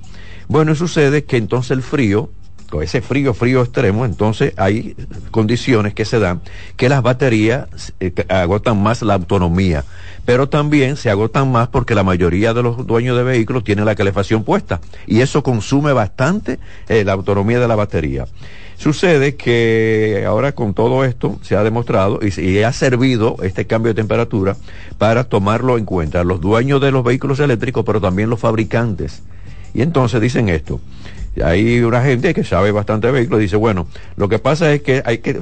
[0.49, 2.29] Bueno, sucede que entonces el frío
[2.71, 4.95] con ese frío, frío extremo, entonces hay
[5.29, 6.41] condiciones que se dan
[6.77, 9.83] que las baterías eh, agotan más la autonomía,
[10.25, 13.95] pero también se agotan más porque la mayoría de los dueños de vehículos tienen la
[13.95, 16.59] calefacción puesta y eso consume bastante
[16.89, 18.25] eh, la autonomía de la batería.
[18.77, 23.93] Sucede que ahora con todo esto se ha demostrado y, y, ha servido este cambio
[23.93, 24.55] de temperatura
[24.97, 29.21] para tomarlo en cuenta los dueños de los vehículos eléctricos, pero también los fabricantes.
[29.75, 30.81] Y entonces dicen esto,
[31.43, 35.01] hay una gente que sabe bastante de vehículos, dice, bueno, lo que pasa es que
[35.05, 35.39] hay que,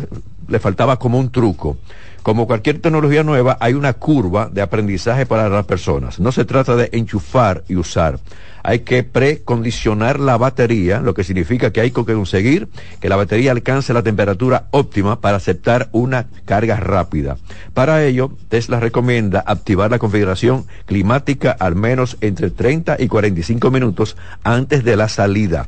[0.47, 1.77] le faltaba como un truco.
[2.21, 6.19] Como cualquier tecnología nueva, hay una curva de aprendizaje para las personas.
[6.19, 8.19] No se trata de enchufar y usar.
[8.63, 12.67] Hay que precondicionar la batería, lo que significa que hay que conseguir
[12.99, 17.37] que la batería alcance la temperatura óptima para aceptar una carga rápida.
[17.73, 24.17] Para ello, Tesla recomienda activar la configuración climática al menos entre 30 y 45 minutos
[24.43, 25.67] antes de la salida.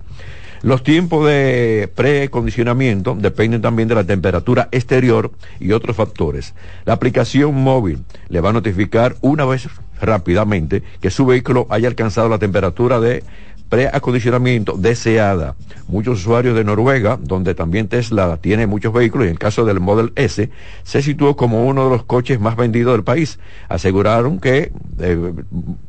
[0.63, 6.53] Los tiempos de precondicionamiento dependen también de la temperatura exterior y otros factores.
[6.85, 9.67] La aplicación móvil le va a notificar una vez
[9.99, 13.23] rápidamente que su vehículo haya alcanzado la temperatura de
[13.71, 15.55] preacondicionamiento deseada.
[15.87, 19.79] Muchos usuarios de Noruega, donde también Tesla tiene muchos vehículos, y en el caso del
[19.79, 20.49] Model S,
[20.83, 23.39] se situó como uno de los coches más vendidos del país.
[23.69, 25.33] Aseguraron que eh,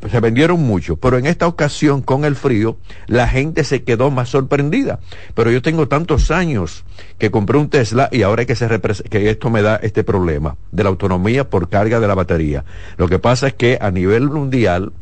[0.08, 2.76] se vendieron mucho, pero en esta ocasión, con el frío,
[3.08, 5.00] la gente se quedó más sorprendida.
[5.34, 6.84] Pero yo tengo tantos años
[7.18, 8.68] que compré un Tesla y ahora que, se
[9.10, 12.64] que esto me da este problema de la autonomía por carga de la batería.
[12.96, 14.92] Lo que pasa es que a nivel mundial,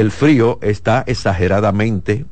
[0.00, 2.24] el frío está exageradamente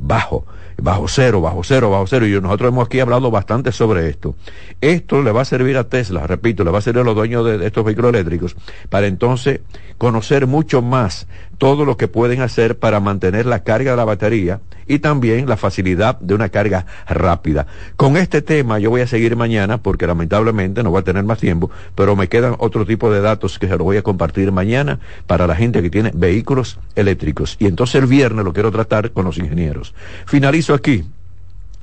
[0.00, 0.44] bajo,
[0.76, 2.26] bajo cero, bajo cero, bajo cero.
[2.26, 4.34] Y nosotros hemos aquí hablado bastante sobre esto.
[4.80, 7.46] Esto le va a servir a Tesla, repito, le va a servir a los dueños
[7.46, 8.56] de, estos vehículos eléctricos
[8.88, 9.60] para entonces
[9.98, 11.28] conocer mucho más
[11.58, 14.60] todo lo que pueden hacer para mantener la carga de la batería
[14.90, 17.68] y también la facilidad de una carga rápida.
[17.94, 21.38] Con este tema yo voy a seguir mañana porque lamentablemente no voy a tener más
[21.38, 24.98] tiempo, pero me quedan otro tipo de datos que se los voy a compartir mañana
[25.28, 27.56] para la gente que tiene vehículos eléctricos.
[27.60, 29.94] Y entonces el viernes lo quiero tratar con los ingenieros.
[30.26, 31.04] Finalizo aquí.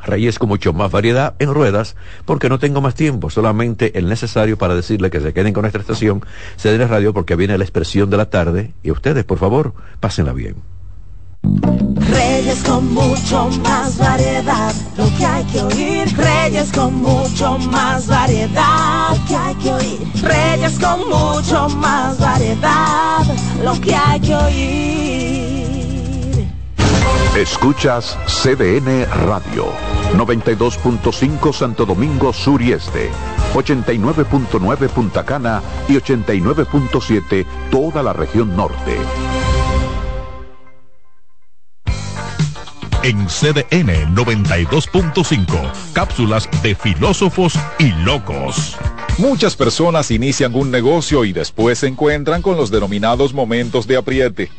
[0.04, 1.96] Reyes con mucho más variedad en ruedas
[2.26, 5.82] porque no tengo más tiempo, solamente el necesario para decirle que se queden con nuestra
[5.82, 6.22] estación
[6.58, 10.77] CDN Radio porque viene la expresión de la tarde y ustedes, por favor, pásenla bien.
[12.10, 16.18] Reyes con mucho más variedad, lo que hay que oír.
[16.18, 20.00] Reyes con mucho más variedad, lo que hay que oír.
[20.22, 23.26] Reyes con mucho más variedad,
[23.64, 25.28] lo que hay que oír.
[27.36, 29.68] Escuchas CDN Radio,
[30.16, 33.12] 92.5 Santo Domingo Sur y Este,
[33.54, 38.98] 89.9 Punta Cana y 89.7 toda la región norte.
[43.04, 45.72] En CDN 92.5.
[45.94, 48.76] Cápsulas de filósofos y locos.
[49.18, 54.52] Muchas personas inician un negocio y después se encuentran con los denominados momentos de apriete.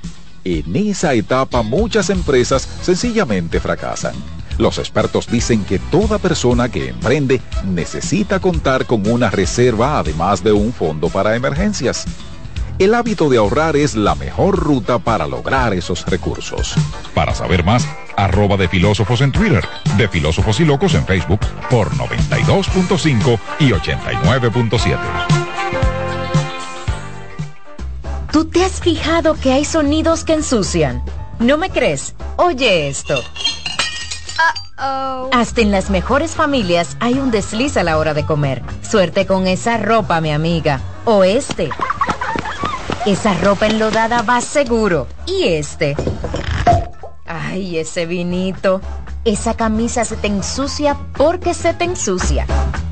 [0.45, 4.15] En esa etapa muchas empresas sencillamente fracasan.
[4.59, 10.53] Los expertos dicen que toda persona que emprende necesita contar con una reserva además de
[10.53, 12.05] un fondo para emergencias.
[12.79, 16.77] El hábito de ahorrar es la mejor ruta para lograr esos recursos.
[17.13, 17.85] Para saber más,
[18.17, 19.65] arroba de filósofos en Twitter,
[19.97, 24.97] de filósofos y locos en Facebook por 92.5 y 89.7.
[28.31, 31.03] ¿Tú te has fijado que hay sonidos que ensucian?
[31.41, 32.15] ¿No me crees?
[32.37, 33.21] Oye esto.
[35.33, 38.63] Hasta en las mejores familias hay un desliz a la hora de comer.
[38.89, 40.81] Suerte con esa ropa, mi amiga.
[41.05, 41.71] O este.
[43.09, 45.07] Esa ropa enlodada va seguro.
[45.25, 45.97] ¿Y este?
[47.25, 48.83] Ay, ese vinito.
[49.25, 52.47] Esa camisa se te ensucia porque se te ensucia.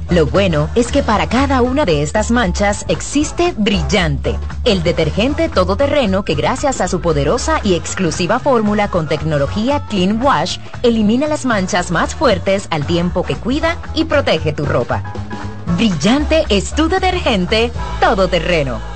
[0.09, 6.25] Lo bueno es que para cada una de estas manchas existe Brillante, el detergente todoterreno
[6.25, 11.91] que gracias a su poderosa y exclusiva fórmula con tecnología Clean Wash elimina las manchas
[11.91, 15.13] más fuertes al tiempo que cuida y protege tu ropa.
[15.77, 18.96] Brillante es tu detergente todoterreno.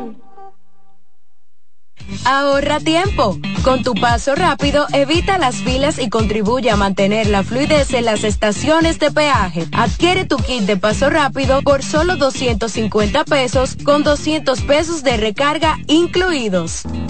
[2.25, 3.37] Ahorra tiempo.
[3.63, 8.23] Con tu paso rápido, evita las filas y contribuye a mantener la fluidez en las
[8.23, 9.67] estaciones de peaje.
[9.71, 15.77] Adquiere tu kit de paso rápido por solo 250 pesos con 200 pesos de recarga
[15.87, 16.83] incluidos.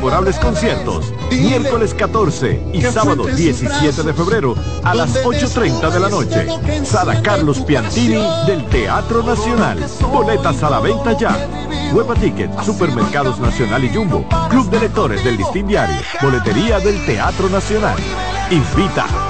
[0.00, 1.12] memorables conciertos.
[1.30, 6.46] Miércoles 14 y sábado 17 de febrero a las 8.30 de la noche.
[6.86, 9.78] Sala Carlos Piantini del Teatro Nacional.
[10.10, 11.36] Boletas a la venta ya.
[11.92, 17.50] Hueva Ticket, Supermercados Nacional y Jumbo, Club de Lectores del Listín Diario, Boletería del Teatro
[17.50, 17.98] Nacional.
[18.50, 19.29] Invita.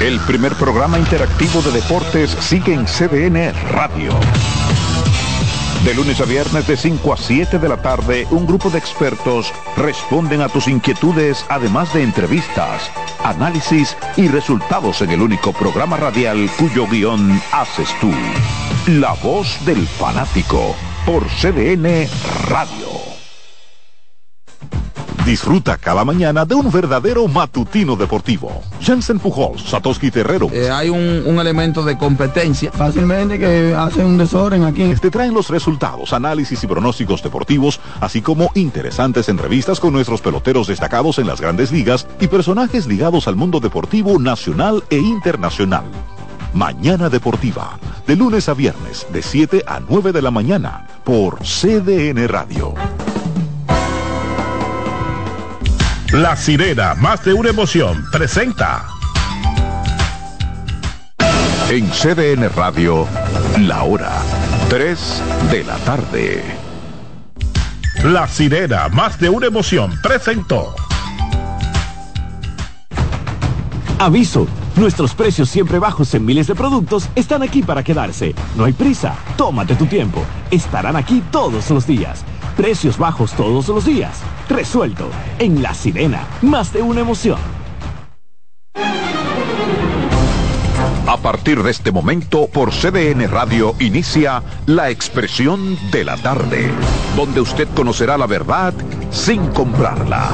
[0.00, 4.12] El primer programa interactivo de deportes sigue en CDN Radio.
[5.84, 9.52] De lunes a viernes de 5 a 7 de la tarde, un grupo de expertos
[9.76, 12.92] responden a tus inquietudes, además de entrevistas,
[13.24, 18.12] análisis y resultados en el único programa radial cuyo guion haces tú.
[18.86, 22.08] La voz del fanático por CDN
[22.48, 23.07] Radio.
[25.28, 28.62] Disfruta cada mañana de un verdadero matutino deportivo.
[28.80, 30.48] Jensen Pujols, Satoshi Terrero.
[30.50, 32.72] Eh, hay un, elemento de competencia.
[32.72, 34.90] Fácilmente que hace un desorden aquí.
[34.94, 40.66] Te traen los resultados, análisis y pronósticos deportivos, así como interesantes entrevistas con nuestros peloteros
[40.66, 45.84] destacados en las grandes ligas y personajes ligados al mundo deportivo nacional e internacional.
[46.54, 52.26] Mañana Deportiva, de lunes a viernes, de 7 a 9 de la mañana, por CDN
[52.28, 52.72] Radio.
[56.12, 58.86] La sirena, más de una emoción, presenta.
[61.68, 63.06] En CDN Radio,
[63.58, 64.12] la hora
[64.70, 66.42] 3 de la tarde.
[68.04, 70.74] La sirena, más de una emoción, presentó.
[73.98, 74.46] Aviso.
[74.76, 78.34] Nuestros precios siempre bajos en miles de productos están aquí para quedarse.
[78.56, 79.14] No hay prisa.
[79.36, 80.24] Tómate tu tiempo.
[80.50, 82.24] Estarán aquí todos los días.
[82.58, 84.20] Precios bajos todos los días.
[84.48, 85.08] Resuelto.
[85.38, 86.26] En La Sirena.
[86.42, 87.38] Más de una emoción.
[91.06, 96.68] A partir de este momento, por CDN Radio inicia La Expresión de la Tarde,
[97.14, 98.74] donde usted conocerá la verdad
[99.12, 100.30] sin comprarla.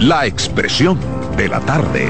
[0.00, 0.98] La Expresión
[1.36, 2.08] de la Tarde.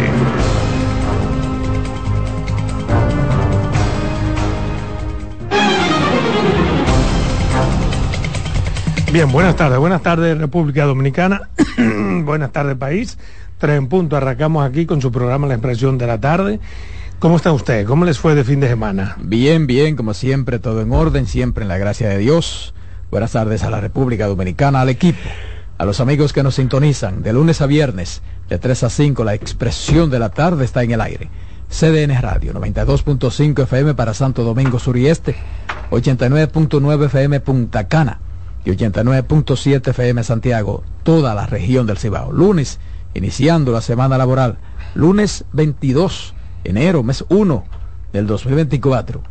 [9.14, 11.48] Bien, buenas tardes, buenas tardes República Dominicana,
[12.24, 13.16] buenas tardes país.
[13.58, 16.58] Tres en punto, arrancamos aquí con su programa La Expresión de la Tarde.
[17.20, 17.86] ¿Cómo están ustedes?
[17.86, 19.16] ¿Cómo les fue de fin de semana?
[19.20, 22.74] Bien, bien, como siempre, todo en orden, siempre en la gracia de Dios.
[23.12, 25.20] Buenas tardes a la República Dominicana, al equipo,
[25.78, 29.34] a los amigos que nos sintonizan de lunes a viernes, de 3 a 5, la
[29.34, 31.30] expresión de la tarde está en el aire.
[31.70, 35.36] CDN Radio, 92.5 FM para Santo Domingo Sur y Este,
[35.92, 38.18] 89.9 FM Punta Cana
[38.64, 42.32] y 89.7 FM Santiago, toda la región del Cibao.
[42.32, 42.78] Lunes,
[43.14, 44.58] iniciando la semana laboral,
[44.94, 46.34] lunes 22,
[46.64, 47.64] enero, mes 1
[48.12, 49.22] del 2024.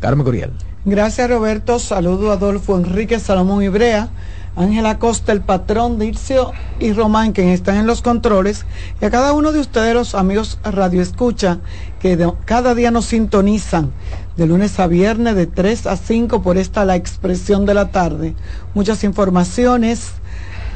[0.00, 0.52] Carmen Coriel.
[0.84, 4.08] Gracias Roberto, saludo a Adolfo Enrique Salomón Ibrea,
[4.54, 8.66] Ángela Costa, el patrón Dircio y Román, quienes están en los controles,
[9.00, 11.60] y a cada uno de ustedes, los amigos Radio Escucha,
[12.00, 13.92] que cada día nos sintonizan
[14.36, 18.34] de lunes a viernes de 3 a 5 por esta la expresión de la tarde.
[18.74, 20.12] Muchas informaciones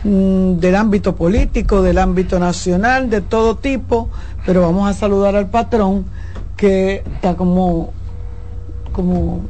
[0.05, 4.09] mm, del ámbito político, del ámbito nacional, de todo tipo,
[4.45, 6.07] pero vamos a saludar al patrón
[6.57, 7.93] que está como
[8.97, 9.43] como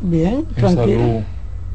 [0.00, 1.22] bien, tranquilo.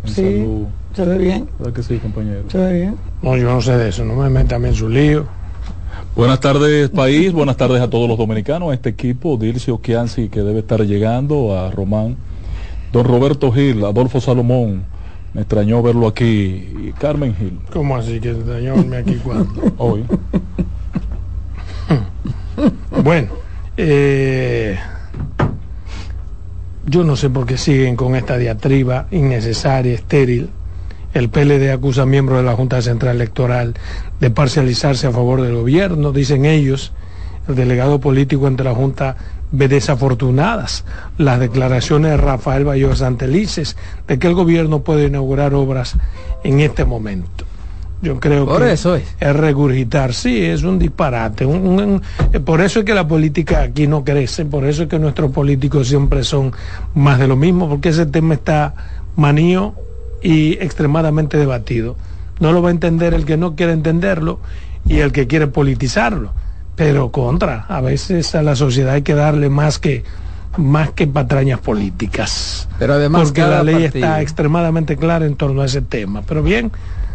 [0.06, 0.66] sí,
[0.98, 1.48] se ve bien.
[1.76, 2.50] que sí, compañero?
[2.50, 2.96] Se ve bien.
[3.22, 5.28] No, yo no sé de eso, no me metan en su lío.
[6.16, 7.32] Buenas tardes, país.
[7.32, 11.56] Buenas tardes a todos los dominicanos, a este equipo, Dircio Kianci, que debe estar llegando,
[11.56, 12.18] a Román,
[12.92, 14.86] don Roberto Gil, Adolfo Salomón.
[15.36, 16.26] Me extrañó verlo aquí.
[16.26, 17.60] Y Carmen Gil.
[17.72, 19.74] ¿Cómo así que extrañó verme aquí cuando?
[19.78, 20.04] Hoy.
[23.04, 23.28] bueno,
[23.78, 24.80] eh,
[26.88, 30.50] yo no sé por qué siguen con esta diatriba innecesaria, estéril
[31.18, 33.74] el PLD acusa a miembros de la Junta Central Electoral
[34.20, 36.94] de parcializarse a favor del gobierno, dicen ellos.
[37.48, 39.16] El delegado político ante la Junta
[39.52, 40.84] ve desafortunadas
[41.18, 45.96] las declaraciones de Rafael Bayo Santelices de que el gobierno puede inaugurar obras
[46.44, 47.46] en este momento.
[48.02, 49.16] Yo creo que eso es.
[49.20, 51.48] regurgitar, sí, es un disparate.
[52.46, 55.88] por eso es que la política aquí no crece, por eso es que nuestros políticos
[55.88, 56.52] siempre son
[56.94, 58.76] más de lo mismo, porque ese tema está
[59.16, 59.74] manío
[60.22, 61.96] y extremadamente debatido.
[62.40, 64.40] No lo va a entender el que no quiere entenderlo
[64.86, 66.32] y el que quiere politizarlo.
[66.76, 70.04] Pero contra, a veces a la sociedad hay que darle más que
[70.58, 72.68] más que patrañas políticas.
[72.80, 76.24] Pero además porque la ley está extremadamente clara en torno a ese tema.
[76.24, 76.72] Pero bien,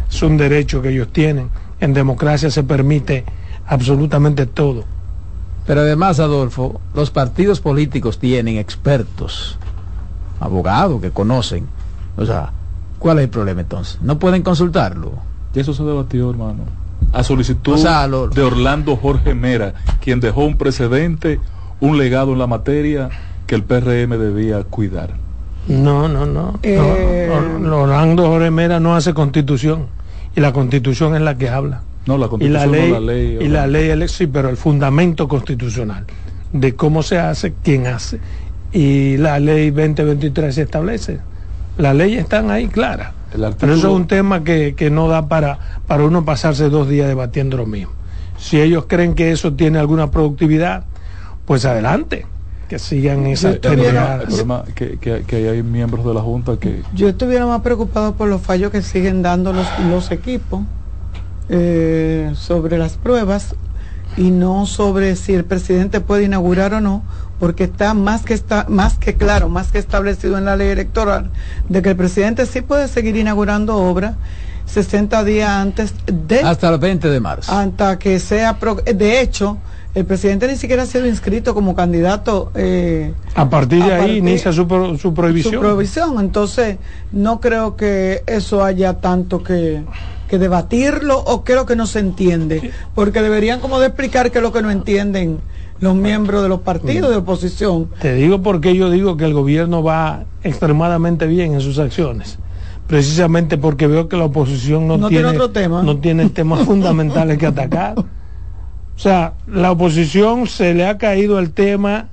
[0.09, 1.49] es un derecho que ellos tienen.
[1.79, 3.25] En democracia se permite
[3.67, 4.85] absolutamente todo.
[5.65, 9.57] Pero además, Adolfo, los partidos políticos tienen expertos,
[10.39, 11.67] abogados que conocen.
[12.17, 12.51] O sea,
[13.03, 13.99] ¿cuál es el problema entonces?
[14.01, 15.11] ¿No pueden consultarlo?
[15.53, 16.63] Y eso se debatió, hermano.
[17.11, 21.41] A solicitud O sea, lo- de Orlando Jorge Mera, quien dejó un precedente,
[21.81, 23.09] un legado en la materia
[23.45, 25.11] que el PRM debía cuidar.
[25.67, 26.59] No, no, no.
[26.63, 29.87] Eh, no, no, Orlando Jorge Mera no hace constitución.
[30.35, 31.81] Y la constitución es la que habla.
[32.05, 33.37] No, la y constitución la ley, no la ley.
[33.41, 36.05] y la ley sí, pero el fundamento constitucional
[36.53, 38.19] de cómo se hace, quién hace.
[38.71, 41.19] Y la ley 2023 se establece.
[41.77, 43.11] Las leyes están ahí claras.
[43.33, 45.57] El Pero eso es un tema que, que no da para,
[45.87, 47.91] para uno pasarse dos días debatiendo lo mismo.
[48.37, 50.83] Si ellos creen que eso tiene alguna productividad,
[51.45, 52.27] pues adelante,
[52.69, 54.21] que sigan esas el, problema, pendejadas.
[54.21, 58.13] el problema que, que- que hay miembros de la Junta que Yo estuviera más preocupado
[58.13, 60.61] por los fallos que siguen dando los, los equipos
[61.49, 63.55] eh, sobre las pruebas
[64.15, 67.03] y no sobre si el presidente puede inaugurar o no,
[67.43, 71.29] porque está más que está más que claro, más que establecido en la ley electoral
[71.67, 74.15] de que el presidente sí puede seguir inaugurando obras
[74.65, 77.51] 60 días antes de Hasta el 20 de marzo.
[77.51, 79.57] hasta que sea pro- de hecho
[79.93, 84.01] el presidente ni siquiera ha sido inscrito como candidato eh, A partir de a ahí
[84.03, 85.53] partir- inicia su, pro- su prohibición.
[85.55, 86.19] su prohibición.
[86.21, 86.77] Entonces,
[87.11, 89.83] no creo que eso haya tanto que,
[90.29, 94.41] que debatirlo o creo que no se entiende, porque deberían como de explicar qué es
[94.43, 95.41] lo que no entienden
[95.79, 97.89] los miembros de los partidos de oposición.
[97.99, 102.39] Te digo porque yo digo que el gobierno va extremadamente bien en sus acciones.
[102.87, 105.83] Precisamente porque veo que la oposición no, No tiene otro tema.
[105.83, 107.95] no tiene temas fundamentales que atacar.
[107.97, 112.09] O sea, la oposición se le ha caído el tema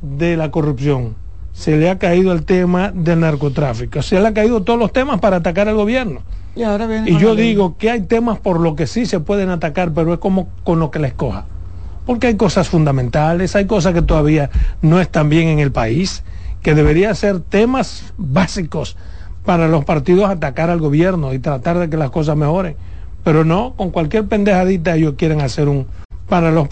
[0.00, 1.14] de la corrupción,
[1.52, 5.20] se le ha caído el tema del narcotráfico, se le ha caído todos los temas
[5.20, 6.22] para atacar al gobierno.
[6.54, 9.50] Y ahora viene Y yo digo que hay temas por lo que sí se pueden
[9.50, 11.44] atacar, pero es como con lo que les coja.
[12.06, 14.48] Porque hay cosas fundamentales, hay cosas que todavía
[14.80, 16.22] no están bien en el país,
[16.62, 18.96] que deberían ser temas básicos
[19.44, 22.76] para los partidos atacar al gobierno y tratar de que las cosas mejoren.
[23.24, 25.86] Pero no, con cualquier pendejadita ellos quieren hacer un
[26.28, 26.64] para los